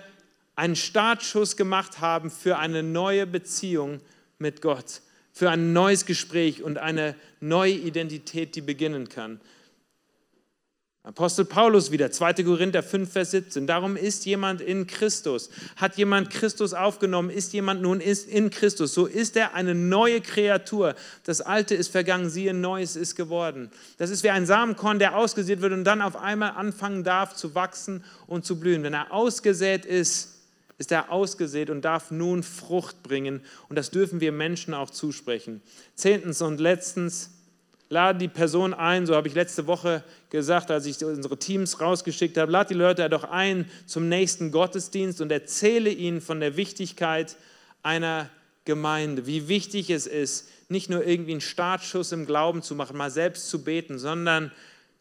einen 0.55 0.77
Startschuss 0.77 1.57
gemacht 1.57 2.01
haben 2.01 2.31
für 2.31 2.59
eine 2.59 2.85
neue 2.85 3.27
Beziehung 3.27 4.01
mit 4.39 4.63
Gott 4.63 5.01
für 5.37 5.51
ein 5.51 5.75
neues 5.75 6.07
Gespräch 6.07 6.63
und 6.63 6.79
eine 6.79 7.15
neue 7.41 7.75
Identität, 7.75 8.57
die 8.57 8.63
beginnen 8.63 9.11
kann. 9.11 9.39
Apostel 11.03 11.45
Paulus 11.45 11.91
wieder, 11.91 12.11
2. 12.11 12.43
Korinther 12.43 12.83
5, 12.83 13.13
Vers 13.13 13.33
17. 13.33 13.67
Darum 13.67 13.97
ist 13.99 14.25
jemand 14.25 14.63
in 14.63 14.87
Christus. 14.87 15.51
Hat 15.77 15.99
jemand 15.99 16.31
Christus 16.31 16.73
aufgenommen, 16.73 17.29
ist 17.29 17.53
jemand 17.53 17.83
nun 17.83 18.01
in 18.01 18.49
Christus. 18.49 18.95
So 18.95 19.05
ist 19.05 19.37
er 19.37 19.53
eine 19.53 19.75
neue 19.75 20.23
Kreatur. 20.23 20.95
Das 21.25 21.43
Alte 21.43 21.75
ist 21.75 21.89
vergangen, 21.89 22.31
siehe, 22.31 22.55
Neues 22.55 22.97
ist 22.97 23.15
geworden. 23.15 23.71
Das 23.99 24.09
ist 24.09 24.23
wie 24.23 24.31
ein 24.31 24.47
Samenkorn, 24.47 24.99
der 24.99 25.19
ausgesät 25.19 25.61
wird 25.61 25.75
und 25.75 25.85
dann 25.85 26.01
auf 26.01 26.17
einmal 26.17 26.53
anfangen 26.53 27.05
darf 27.05 27.35
zu 27.35 27.55
wachsen 27.55 28.03
und 28.27 28.47
zu 28.47 28.59
blühen. 28.59 28.83
Wenn 28.83 28.95
er 28.95 29.13
ausgesät 29.13 29.85
ist, 29.85 30.36
ist 30.79 30.93
er 30.93 31.11
ausgesät 31.11 31.71
und 31.71 31.85
darf 31.85 32.11
nun 32.11 32.43
Frucht 32.43 33.03
bringen. 33.03 33.41
Und 33.69 33.77
das 33.77 33.91
dürfen 33.91 34.21
wir 34.21 34.33
Menschen 34.33 34.75
auch 34.75 34.91
zusprechen. 34.91 35.63
Zehntens 35.95 36.43
und 36.43 36.61
letztens, 36.61 37.31
lade 37.89 38.19
die 38.19 38.29
Person 38.29 38.75
ein, 38.75 39.07
so 39.07 39.15
habe 39.15 39.29
ich 39.29 39.35
letzte 39.35 39.67
Woche 39.67 40.05
gesagt, 40.31 40.71
als 40.71 40.87
ich 40.87 41.03
unsere 41.05 41.39
Teams 41.39 41.81
rausgeschickt 41.81 42.37
habe, 42.37 42.53
lade 42.53 42.69
die 42.69 42.79
Leute 42.79 43.09
doch 43.09 43.25
ein 43.25 43.71
zum 43.87 44.09
nächsten 44.09 44.51
Gottesdienst 44.51 45.21
und 45.21 45.33
erzähle 45.33 45.91
ihnen 45.91 46.21
von 46.21 46.41
der 46.41 46.57
Wichtigkeit 46.57 47.37
einer 47.83 48.29
Gemeinde, 48.65 49.27
wie 49.27 49.49
wichtig 49.49 49.91
es 49.91 50.07
ist, 50.07 50.49
nicht 50.69 50.91
nur 50.91 51.07
irgendwie 51.07 51.31
einen 51.31 51.41
Startschuss 51.41 52.11
im 52.11 52.27
Glauben 52.27 52.63
zu 52.63 52.75
machen, 52.75 52.97
mal 52.97 53.11
selbst 53.11 53.49
zu 53.49 53.63
beten, 53.63 53.99
sondern 53.99 54.51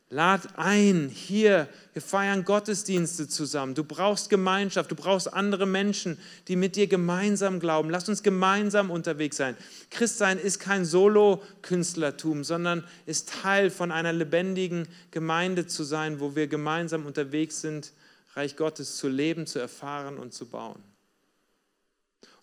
Lad 0.09 0.59
ein, 0.59 1.09
hier, 1.09 1.67
wir 1.93 2.01
feiern 2.01 2.45
Gottesdienste 2.45 3.27
zusammen. 3.27 3.73
Du 3.73 3.83
brauchst 3.83 4.29
Gemeinschaft, 4.29 4.91
du 4.91 4.95
brauchst 4.95 5.33
andere 5.33 5.65
Menschen, 5.65 6.19
die 6.47 6.55
mit 6.55 6.75
dir 6.75 6.85
gemeinsam 6.85 7.59
glauben. 7.59 7.89
Lass 7.89 8.07
uns 8.07 8.21
gemeinsam 8.21 8.91
unterwegs 8.91 9.37
sein. 9.37 9.57
Christsein 9.89 10.37
ist 10.37 10.59
kein 10.59 10.85
Solo-Künstlertum, 10.85 12.43
sondern 12.43 12.83
ist 13.07 13.29
Teil 13.41 13.71
von 13.71 13.91
einer 13.91 14.13
lebendigen 14.13 14.87
Gemeinde 15.09 15.65
zu 15.65 15.83
sein, 15.83 16.19
wo 16.19 16.35
wir 16.35 16.47
gemeinsam 16.47 17.07
unterwegs 17.07 17.61
sind, 17.61 17.91
Reich 18.35 18.57
Gottes 18.57 18.97
zu 18.97 19.07
leben, 19.07 19.47
zu 19.47 19.57
erfahren 19.57 20.19
und 20.19 20.33
zu 20.33 20.45
bauen. 20.45 20.83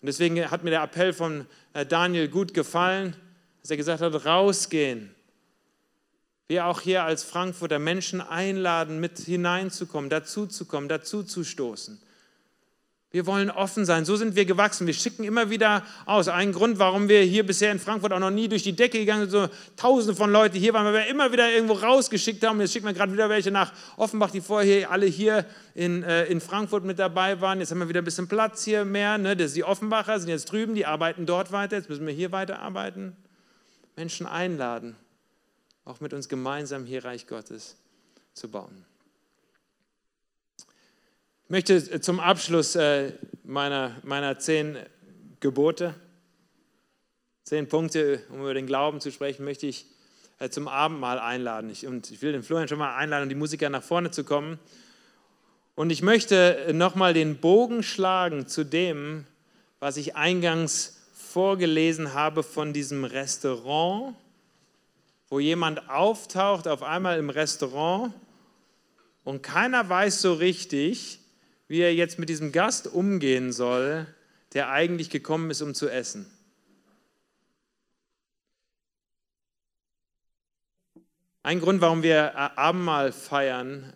Und 0.01 0.07
deswegen 0.07 0.51
hat 0.51 0.65
mir 0.65 0.71
der 0.71 0.83
Appell 0.83 1.13
von 1.13 1.45
äh, 1.71 1.85
Daniel 1.85 2.27
gut 2.27 2.53
gefallen, 2.53 3.15
dass 3.61 3.71
er 3.71 3.77
gesagt 3.77 4.01
hat, 4.01 4.25
rausgehen 4.25 5.12
Wir 6.47 6.67
auch 6.67 6.81
hier 6.81 7.03
als 7.03 7.23
Frankfurter 7.23 7.79
Menschen 7.79 8.21
einladen, 8.21 8.99
mit 8.99 9.19
hineinzukommen, 9.19 10.09
dazuzukommen, 10.09 10.89
dazuzustoßen. 10.89 11.99
Wir 13.13 13.27
wollen 13.27 13.51
offen 13.51 13.85
sein. 13.85 14.05
So 14.05 14.15
sind 14.15 14.35
wir 14.35 14.43
gewachsen. 14.45 14.87
Wir 14.87 14.93
schicken 14.95 15.23
immer 15.23 15.51
wieder 15.51 15.83
aus. 16.07 16.27
Ein 16.29 16.51
Grund, 16.51 16.79
warum 16.79 17.09
wir 17.09 17.21
hier 17.21 17.45
bisher 17.45 17.71
in 17.71 17.77
Frankfurt 17.77 18.11
auch 18.11 18.19
noch 18.19 18.31
nie 18.31 18.47
durch 18.47 18.63
die 18.63 18.75
Decke 18.75 18.97
gegangen 18.97 19.29
sind, 19.29 19.29
so 19.29 19.49
tausende 19.77 20.15
von 20.15 20.31
Leuten 20.31 20.57
hier 20.57 20.73
waren, 20.73 20.83
weil 20.87 20.93
wir 20.93 21.05
immer 21.05 21.31
wieder 21.31 21.51
irgendwo 21.51 21.73
rausgeschickt 21.73 22.43
haben. 22.43 22.59
Jetzt 22.59 22.73
schicken 22.73 22.87
wir 22.87 22.93
gerade 22.93 23.13
wieder 23.13 23.29
welche 23.29 23.51
nach 23.51 23.71
Offenbach, 23.97 24.31
die 24.31 24.41
vorher 24.41 24.89
alle 24.89 25.05
hier 25.05 25.45
in, 25.75 26.01
äh, 26.01 26.25
in 26.25 26.41
Frankfurt 26.41 26.85
mit 26.85 26.97
dabei 26.97 27.39
waren. 27.39 27.59
Jetzt 27.59 27.69
haben 27.69 27.77
wir 27.81 27.87
wieder 27.87 28.01
ein 28.01 28.03
bisschen 28.03 28.27
Platz 28.27 28.65
hier 28.65 28.83
mehr. 28.83 29.19
Ne? 29.19 29.37
Das 29.37 29.53
die 29.53 29.63
Offenbacher 29.63 30.19
sind 30.19 30.29
jetzt 30.29 30.51
drüben, 30.51 30.73
die 30.73 30.87
arbeiten 30.87 31.27
dort 31.27 31.51
weiter. 31.51 31.75
Jetzt 31.77 31.89
müssen 31.89 32.07
wir 32.07 32.13
hier 32.15 32.31
weiterarbeiten. 32.31 33.15
Menschen 33.95 34.25
einladen, 34.25 34.95
auch 35.85 35.99
mit 35.99 36.13
uns 36.13 36.29
gemeinsam 36.29 36.85
hier 36.85 37.03
Reich 37.03 37.27
Gottes 37.27 37.75
zu 38.33 38.49
bauen. 38.49 38.85
Ich 41.45 41.49
möchte 41.49 42.01
zum 42.01 42.19
Abschluss 42.19 42.75
äh, 42.75 43.13
meiner, 43.43 43.97
meiner 44.03 44.39
zehn 44.39 44.77
Gebote, 45.39 45.93
zehn 47.43 47.67
Punkte, 47.67 48.23
um 48.29 48.39
über 48.39 48.53
den 48.53 48.65
Glauben 48.65 49.01
zu 49.01 49.11
sprechen, 49.11 49.43
möchte 49.43 49.67
ich 49.67 49.85
äh, 50.39 50.49
zum 50.49 50.67
Abendmahl 50.67 51.19
einladen. 51.19 51.71
Und 51.85 52.09
ich 52.11 52.21
will 52.21 52.31
den 52.31 52.43
Florian 52.43 52.67
schon 52.67 52.79
mal 52.79 52.95
einladen, 52.95 53.29
die 53.29 53.35
Musiker 53.35 53.69
nach 53.69 53.83
vorne 53.83 54.09
zu 54.09 54.23
kommen. 54.23 54.57
Und 55.75 55.89
ich 55.89 56.01
möchte 56.01 56.71
nochmal 56.73 57.13
den 57.13 57.37
Bogen 57.37 57.83
schlagen 57.83 58.47
zu 58.47 58.63
dem, 58.63 59.25
was 59.79 59.97
ich 59.97 60.15
eingangs 60.15 61.01
vorgelesen 61.13 62.13
habe 62.13 62.43
von 62.43 62.73
diesem 62.73 63.05
Restaurant, 63.05 64.15
wo 65.33 65.39
jemand 65.39 65.89
auftaucht 65.89 66.67
auf 66.67 66.83
einmal 66.83 67.17
im 67.17 67.31
Restaurant 67.31 68.13
und 69.23 69.41
keiner 69.41 69.89
weiß 69.89 70.21
so 70.21 70.33
richtig, 70.33 71.21
wie 71.67 71.79
er 71.79 71.91
jetzt 71.91 72.19
mit 72.19 72.29
diesem 72.29 72.51
Gast 72.51 72.85
umgehen 72.85 73.51
soll, 73.51 74.05
der 74.53 74.69
eigentlich 74.69 75.09
gekommen 75.09 75.49
ist, 75.49 75.63
um 75.63 75.73
zu 75.73 75.89
essen. 75.89 76.31
Ein 81.41 81.61
Grund, 81.61 81.81
warum 81.81 82.03
wir 82.03 82.37
Abendmahl 82.55 83.11
feiern, 83.11 83.91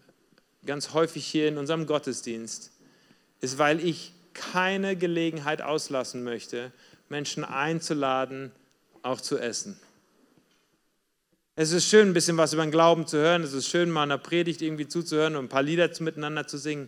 ganz 0.65 0.93
häufig 0.93 1.23
hier 1.23 1.49
in 1.49 1.59
unserem 1.59 1.85
Gottesdienst, 1.85 2.71
ist, 3.41 3.59
weil 3.59 3.79
ich 3.79 4.11
keine 4.33 4.95
Gelegenheit 4.95 5.61
auslassen 5.61 6.23
möchte, 6.23 6.71
Menschen 7.09 7.43
einzuladen, 7.43 8.51
auch 9.03 9.21
zu 9.21 9.37
essen. 9.37 9.79
Es 11.59 11.71
ist 11.71 11.89
schön, 11.89 12.09
ein 12.09 12.13
bisschen 12.13 12.37
was 12.37 12.53
über 12.53 12.63
den 12.63 12.71
Glauben 12.71 13.07
zu 13.07 13.17
hören. 13.17 13.41
Es 13.43 13.51
ist 13.51 13.67
schön, 13.67 13.89
mal 13.89 14.03
einer 14.03 14.19
Predigt 14.19 14.61
irgendwie 14.61 14.87
zuzuhören 14.87 15.35
und 15.35 15.45
ein 15.45 15.49
paar 15.49 15.63
Lieder 15.63 15.89
miteinander 15.99 16.47
zu 16.47 16.57
singen 16.57 16.87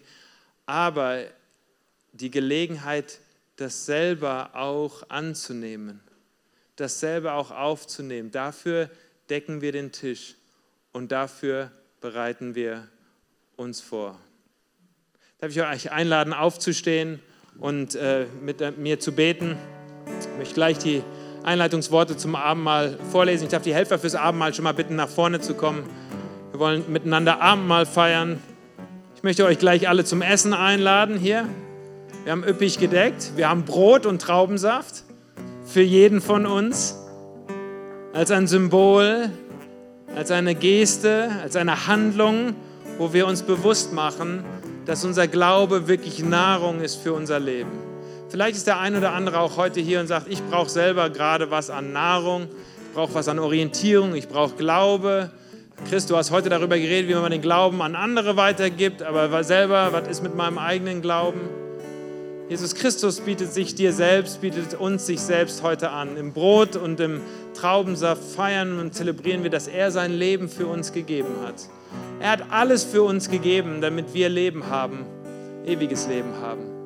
aber 0.70 1.24
die 2.12 2.30
Gelegenheit, 2.30 3.22
das 3.56 3.88
selber 3.88 4.52
auch 4.54 5.10
anzunehmen, 5.10 6.00
das 6.76 7.00
selber 7.00 7.34
auch 7.34 7.50
aufzunehmen, 7.50 8.30
dafür 8.30 8.92
decken 9.32 9.62
wir 9.62 9.72
den 9.72 9.92
Tisch 9.92 10.36
und 10.94 11.12
dafür 11.12 11.72
bereiten 12.02 12.54
wir 12.54 12.88
uns 13.56 13.82
vor. 13.82 14.20
Darf 15.40 15.50
ich 15.50 15.60
euch 15.60 15.92
einladen, 15.92 16.34
aufzustehen 16.34 17.20
und 17.58 17.96
äh, 17.96 18.28
mit 18.44 18.62
äh, 18.62 18.70
mir 18.70 19.00
zu 19.00 19.12
beten? 19.12 19.58
Ich 20.20 20.38
möchte 20.38 20.54
gleich 20.54 20.78
die 20.78 21.02
Einleitungsworte 21.44 22.18
zum 22.18 22.36
Abendmahl 22.36 22.98
vorlesen. 23.12 23.46
Ich 23.46 23.50
darf 23.50 23.64
die 23.64 23.74
Helfer 23.74 24.00
fürs 24.00 24.16
Abendmahl 24.16 24.54
schon 24.54 24.64
mal 24.64 24.74
bitten, 24.74 24.96
nach 24.96 25.10
vorne 25.10 25.40
zu 25.40 25.54
kommen. 25.54 25.84
Wir 26.52 26.60
wollen 26.60 26.84
miteinander 26.92 27.42
Abendmahl 27.42 27.86
feiern. 27.86 28.42
Ich 29.16 29.24
möchte 29.24 29.46
euch 29.46 29.60
gleich 29.60 29.88
alle 29.90 30.06
zum 30.06 30.22
Essen 30.22 30.54
einladen 30.54 31.18
hier. 31.18 31.46
Wir 32.24 32.32
haben 32.32 32.44
üppig 32.44 32.80
gedeckt. 32.80 33.32
Wir 33.36 33.50
haben 33.50 33.64
Brot 33.64 34.06
und 34.06 34.22
Traubensaft 34.22 35.04
für 35.66 35.82
jeden 35.82 36.22
von 36.22 36.46
uns 36.46 36.98
als 38.14 38.32
ein 38.32 38.48
Symbol, 38.48 39.30
als 40.16 40.32
eine 40.32 40.56
Geste, 40.56 41.30
als 41.42 41.56
eine 41.56 41.88
Handlung, 41.88 42.56
wo 42.98 43.14
wir 43.14 43.28
uns 43.28 43.44
bewusst 43.44 43.94
machen, 43.94 44.44
dass 44.86 45.06
unser 45.06 45.28
Glaube 45.28 45.88
wirklich 45.88 46.24
Nahrung 46.24 46.82
ist 46.82 46.96
für 46.96 47.14
unser 47.14 47.40
Leben. 47.40 47.72
Vielleicht 48.30 48.56
ist 48.56 48.68
der 48.68 48.80
ein 48.80 48.96
oder 48.96 49.14
andere 49.14 49.40
auch 49.40 49.58
heute 49.58 49.80
hier 49.80 50.00
und 50.00 50.08
sagt, 50.08 50.28
ich 50.30 50.44
brauche 50.44 50.70
selber 50.70 51.10
gerade 51.10 51.50
was 51.50 51.70
an 51.72 51.92
Nahrung, 51.92 52.48
ich 52.88 52.94
brauche 52.94 53.16
was 53.16 53.28
an 53.28 53.40
Orientierung, 53.40 54.14
ich 54.14 54.28
brauche 54.28 54.56
Glaube, 54.56 55.32
Christ, 55.88 56.10
du 56.10 56.18
hast 56.18 56.30
heute 56.30 56.50
darüber 56.50 56.78
geredet, 56.78 57.10
wie 57.10 57.16
man 57.16 57.32
den 57.32 57.42
Glauben 57.42 57.82
an 57.82 57.96
andere 57.96 58.38
weitergibt, 58.38 59.02
aber 59.02 59.44
selber, 59.44 59.94
was 59.94 60.08
ist 60.08 60.22
mit 60.22 60.36
meinem 60.36 60.58
eigenen 60.58 61.02
Glauben? 61.02 61.40
Jesus 62.50 62.76
Christus 62.76 63.22
bietet 63.22 63.54
sich 63.54 63.76
dir 63.76 63.94
selbst, 63.94 64.42
bietet 64.42 64.74
uns 64.74 65.06
sich 65.06 65.22
selbst 65.22 65.64
heute 65.64 65.92
an. 65.92 66.18
Im 66.18 66.34
Brot 66.34 66.76
und 66.76 67.00
im 67.00 67.22
Traubensaft 67.54 68.24
feiern 68.24 68.80
und 68.80 68.94
zelebrieren 68.94 69.44
wir, 69.44 69.50
dass 69.50 69.68
er 69.68 69.92
sein 69.92 70.12
Leben 70.12 70.50
für 70.50 70.68
uns 70.68 70.92
gegeben 70.92 71.36
hat. 71.46 71.56
Er 72.20 72.32
hat 72.32 72.44
alles 72.52 72.84
für 72.84 73.04
uns 73.04 73.30
gegeben, 73.30 73.82
damit 73.82 74.14
wir 74.14 74.30
Leben 74.30 74.68
haben, 74.68 75.06
ewiges 75.66 76.08
Leben 76.08 76.34
haben. 76.42 76.79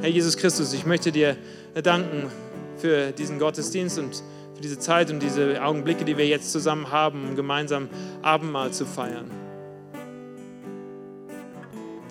Herr 0.00 0.10
Jesus 0.10 0.36
Christus, 0.36 0.72
ich 0.74 0.86
möchte 0.86 1.10
dir 1.10 1.36
danken 1.82 2.30
für 2.76 3.10
diesen 3.10 3.40
Gottesdienst 3.40 3.98
und 3.98 4.22
für 4.54 4.62
diese 4.62 4.78
Zeit 4.78 5.10
und 5.10 5.20
diese 5.20 5.60
Augenblicke, 5.60 6.04
die 6.04 6.16
wir 6.16 6.26
jetzt 6.26 6.52
zusammen 6.52 6.92
haben, 6.92 7.30
um 7.30 7.36
gemeinsam 7.36 7.88
Abendmahl 8.22 8.70
zu 8.70 8.86
feiern. 8.86 9.28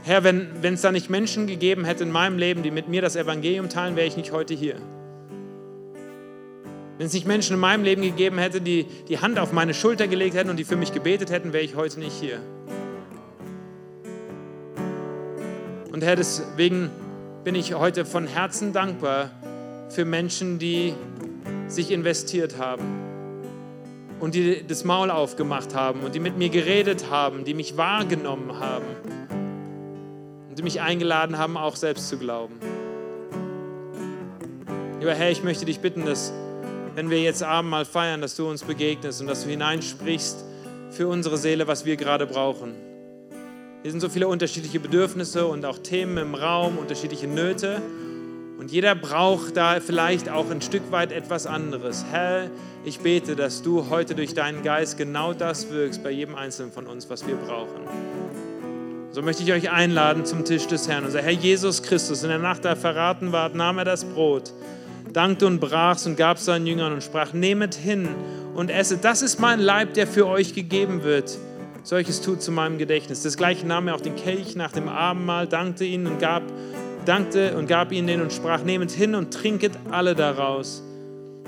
Herr, 0.03 0.25
wenn 0.25 0.61
es 0.61 0.81
da 0.81 0.91
nicht 0.91 1.09
Menschen 1.09 1.47
gegeben 1.47 1.85
hätte 1.85 2.03
in 2.03 2.11
meinem 2.11 2.37
Leben, 2.37 2.61
die 2.61 2.71
mit 2.71 2.89
mir 2.89 3.01
das 3.01 3.15
Evangelium 3.15 3.69
teilen, 3.69 3.95
wäre 3.95 4.07
ich 4.07 4.17
nicht 4.17 4.33
heute 4.33 4.53
hier. 4.53 4.75
Wenn 6.97 7.07
es 7.07 7.13
nicht 7.13 7.25
Menschen 7.25 7.53
in 7.53 7.59
meinem 7.61 7.85
Leben 7.85 8.01
gegeben 8.01 8.37
hätte, 8.37 8.59
die 8.59 8.85
die 9.07 9.19
Hand 9.19 9.39
auf 9.39 9.53
meine 9.53 9.73
Schulter 9.73 10.09
gelegt 10.09 10.35
hätten 10.35 10.49
und 10.49 10.57
die 10.57 10.65
für 10.65 10.75
mich 10.75 10.91
gebetet 10.93 11.31
hätten, 11.31 11.53
wäre 11.53 11.63
ich 11.63 11.75
heute 11.75 12.01
nicht 12.01 12.19
hier. 12.19 12.39
Und 15.93 16.03
Herr, 16.03 16.17
deswegen 16.17 16.91
bin 17.47 17.55
ich 17.55 17.73
heute 17.75 18.03
von 18.03 18.27
Herzen 18.27 18.73
dankbar 18.73 19.31
für 19.87 20.03
Menschen, 20.03 20.59
die 20.59 20.93
sich 21.69 21.91
investiert 21.91 22.57
haben 22.57 22.83
und 24.19 24.35
die 24.35 24.67
das 24.67 24.83
Maul 24.83 25.09
aufgemacht 25.09 25.73
haben 25.73 26.01
und 26.01 26.13
die 26.13 26.19
mit 26.19 26.37
mir 26.37 26.49
geredet 26.49 27.09
haben, 27.09 27.45
die 27.45 27.53
mich 27.53 27.77
wahrgenommen 27.77 28.59
haben 28.59 28.83
und 30.49 30.59
die 30.59 30.61
mich 30.61 30.81
eingeladen 30.81 31.37
haben, 31.37 31.55
auch 31.55 31.77
selbst 31.77 32.09
zu 32.09 32.17
glauben. 32.17 32.59
Lieber 34.99 35.13
Herr, 35.13 35.31
ich 35.31 35.41
möchte 35.41 35.63
dich 35.63 35.79
bitten, 35.79 36.05
dass 36.05 36.33
wenn 36.95 37.09
wir 37.09 37.21
jetzt 37.21 37.43
Abendmahl 37.43 37.85
feiern, 37.85 38.19
dass 38.19 38.35
du 38.35 38.49
uns 38.49 38.61
begegnest 38.61 39.21
und 39.21 39.27
dass 39.27 39.45
du 39.45 39.49
hineinsprichst 39.49 40.43
für 40.89 41.07
unsere 41.07 41.37
Seele, 41.37 41.65
was 41.65 41.85
wir 41.85 41.95
gerade 41.95 42.27
brauchen. 42.27 42.86
Hier 43.87 43.93
sind 43.93 44.01
so 44.01 44.09
viele 44.09 44.27
unterschiedliche 44.27 44.81
Bedürfnisse 44.81 45.47
und 45.47 45.63
auch 45.63 45.77
Themen 45.77 46.17
im 46.17 46.35
Raum, 46.35 46.77
unterschiedliche 46.77 47.25
Nöte. 47.25 47.81
Und 48.59 48.69
jeder 48.69 48.95
braucht 48.95 49.55
da 49.55 49.79
vielleicht 49.79 50.27
auch 50.27 50.51
ein 50.51 50.61
Stück 50.61 50.91
weit 50.91 51.13
etwas 51.13 51.47
anderes. 51.47 52.03
Herr, 52.11 52.49
ich 52.83 52.99
bete, 52.99 53.37
dass 53.37 53.61
du 53.61 53.89
heute 53.89 54.13
durch 54.13 54.33
deinen 54.33 54.61
Geist 54.61 54.97
genau 54.97 55.31
das 55.31 55.71
wirkst 55.71 56.03
bei 56.03 56.11
jedem 56.11 56.35
Einzelnen 56.35 56.73
von 56.73 56.85
uns, 56.85 57.09
was 57.09 57.25
wir 57.25 57.37
brauchen. 57.37 57.79
So 59.11 59.21
möchte 59.21 59.43
ich 59.43 59.53
euch 59.53 59.71
einladen 59.71 60.25
zum 60.25 60.43
Tisch 60.43 60.67
des 60.67 60.89
Herrn. 60.89 61.05
Unser 61.05 61.21
Herr 61.21 61.31
Jesus 61.31 61.81
Christus, 61.81 62.23
in 62.23 62.29
der 62.29 62.39
Nacht, 62.39 62.65
da 62.65 62.75
verraten 62.75 63.31
ward, 63.31 63.55
nahm 63.55 63.77
er 63.77 63.85
das 63.85 64.03
Brot, 64.03 64.51
dankte 65.13 65.47
und 65.47 65.61
brach 65.61 65.95
es 65.95 66.05
und 66.05 66.17
gab 66.17 66.39
es 66.39 66.43
seinen 66.43 66.67
Jüngern 66.67 66.91
und 66.91 67.03
sprach, 67.03 67.31
nehmet 67.31 67.73
hin 67.73 68.09
und 68.53 68.69
esset. 68.69 69.05
Das 69.05 69.21
ist 69.21 69.39
mein 69.39 69.61
Leib, 69.61 69.93
der 69.93 70.07
für 70.07 70.27
euch 70.27 70.53
gegeben 70.53 71.05
wird. 71.05 71.37
Solches 71.87 72.19
tut 72.19 72.41
zu 72.41 72.51
meinem 72.51 72.77
Gedächtnis. 72.77 73.23
Das 73.23 73.37
gleiche 73.37 73.65
nahm 73.65 73.87
er 73.87 73.95
auch 73.95 74.01
den 74.01 74.17
Kelch 74.17 74.57
nach 74.57 74.73
dem 74.73 74.89
Abendmahl, 74.89 75.47
dankte 75.47 75.85
ihn 75.85 76.05
und 76.05 76.19
gab 76.19 76.43
dankte 77.05 77.55
und 77.55 77.67
gab 77.67 77.93
ihnen 77.93 78.07
den 78.07 78.21
und 78.21 78.33
sprach, 78.33 78.61
nehmet 78.61 78.91
hin 78.91 79.15
und 79.15 79.33
trinket 79.33 79.71
alle 79.89 80.13
daraus. 80.13 80.83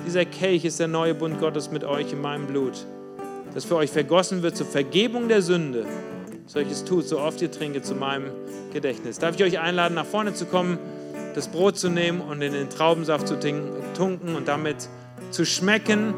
Dieser 0.08 0.24
Kelch 0.24 0.64
ist 0.64 0.80
der 0.80 0.88
neue 0.88 1.14
Bund 1.14 1.42
Gottes 1.42 1.72
mit 1.72 1.84
euch 1.84 2.14
in 2.14 2.22
meinem 2.22 2.48
Blut, 2.48 2.86
das 3.54 3.66
für 3.66 3.76
euch 3.76 3.92
vergossen 3.92 4.42
wird 4.42 4.56
zur 4.56 4.66
Vergebung 4.66 5.28
der 5.28 5.42
Sünde. 5.42 5.86
Solches 6.46 6.86
tut, 6.86 7.06
so 7.06 7.20
oft 7.20 7.42
ihr 7.42 7.52
trinket, 7.52 7.86
zu 7.86 7.96
meinem 7.96 8.32
Gedächtnis. 8.72 9.20
Darf 9.20 9.36
ich 9.36 9.44
euch 9.44 9.60
einladen, 9.60 9.96
nach 9.96 10.06
vorne 10.06 10.34
zu 10.34 10.46
kommen, 10.46 10.78
das 11.36 11.50
Brot 11.50 11.78
zu 11.78 11.90
nehmen 11.90 12.22
und 12.22 12.42
in 12.42 12.54
den 12.54 12.70
Traubensaft 12.70 13.28
zu 13.28 13.38
tunken 13.94 14.38
und 14.38 14.48
damit 14.48 14.88
zu 15.32 15.46
schmecken, 15.46 16.14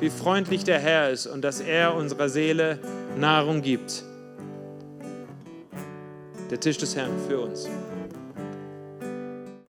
wie 0.00 0.08
freundlich 0.08 0.64
der 0.64 0.78
Herr 0.78 1.10
ist 1.10 1.26
und 1.26 1.44
dass 1.44 1.60
er 1.60 1.94
unserer 1.94 2.30
Seele 2.30 2.78
Nahrung 3.18 3.62
gibt. 3.62 4.04
Der 6.50 6.60
Tisch 6.60 6.78
des 6.78 6.94
Herrn 6.94 7.18
für 7.28 7.40
uns. 7.40 7.68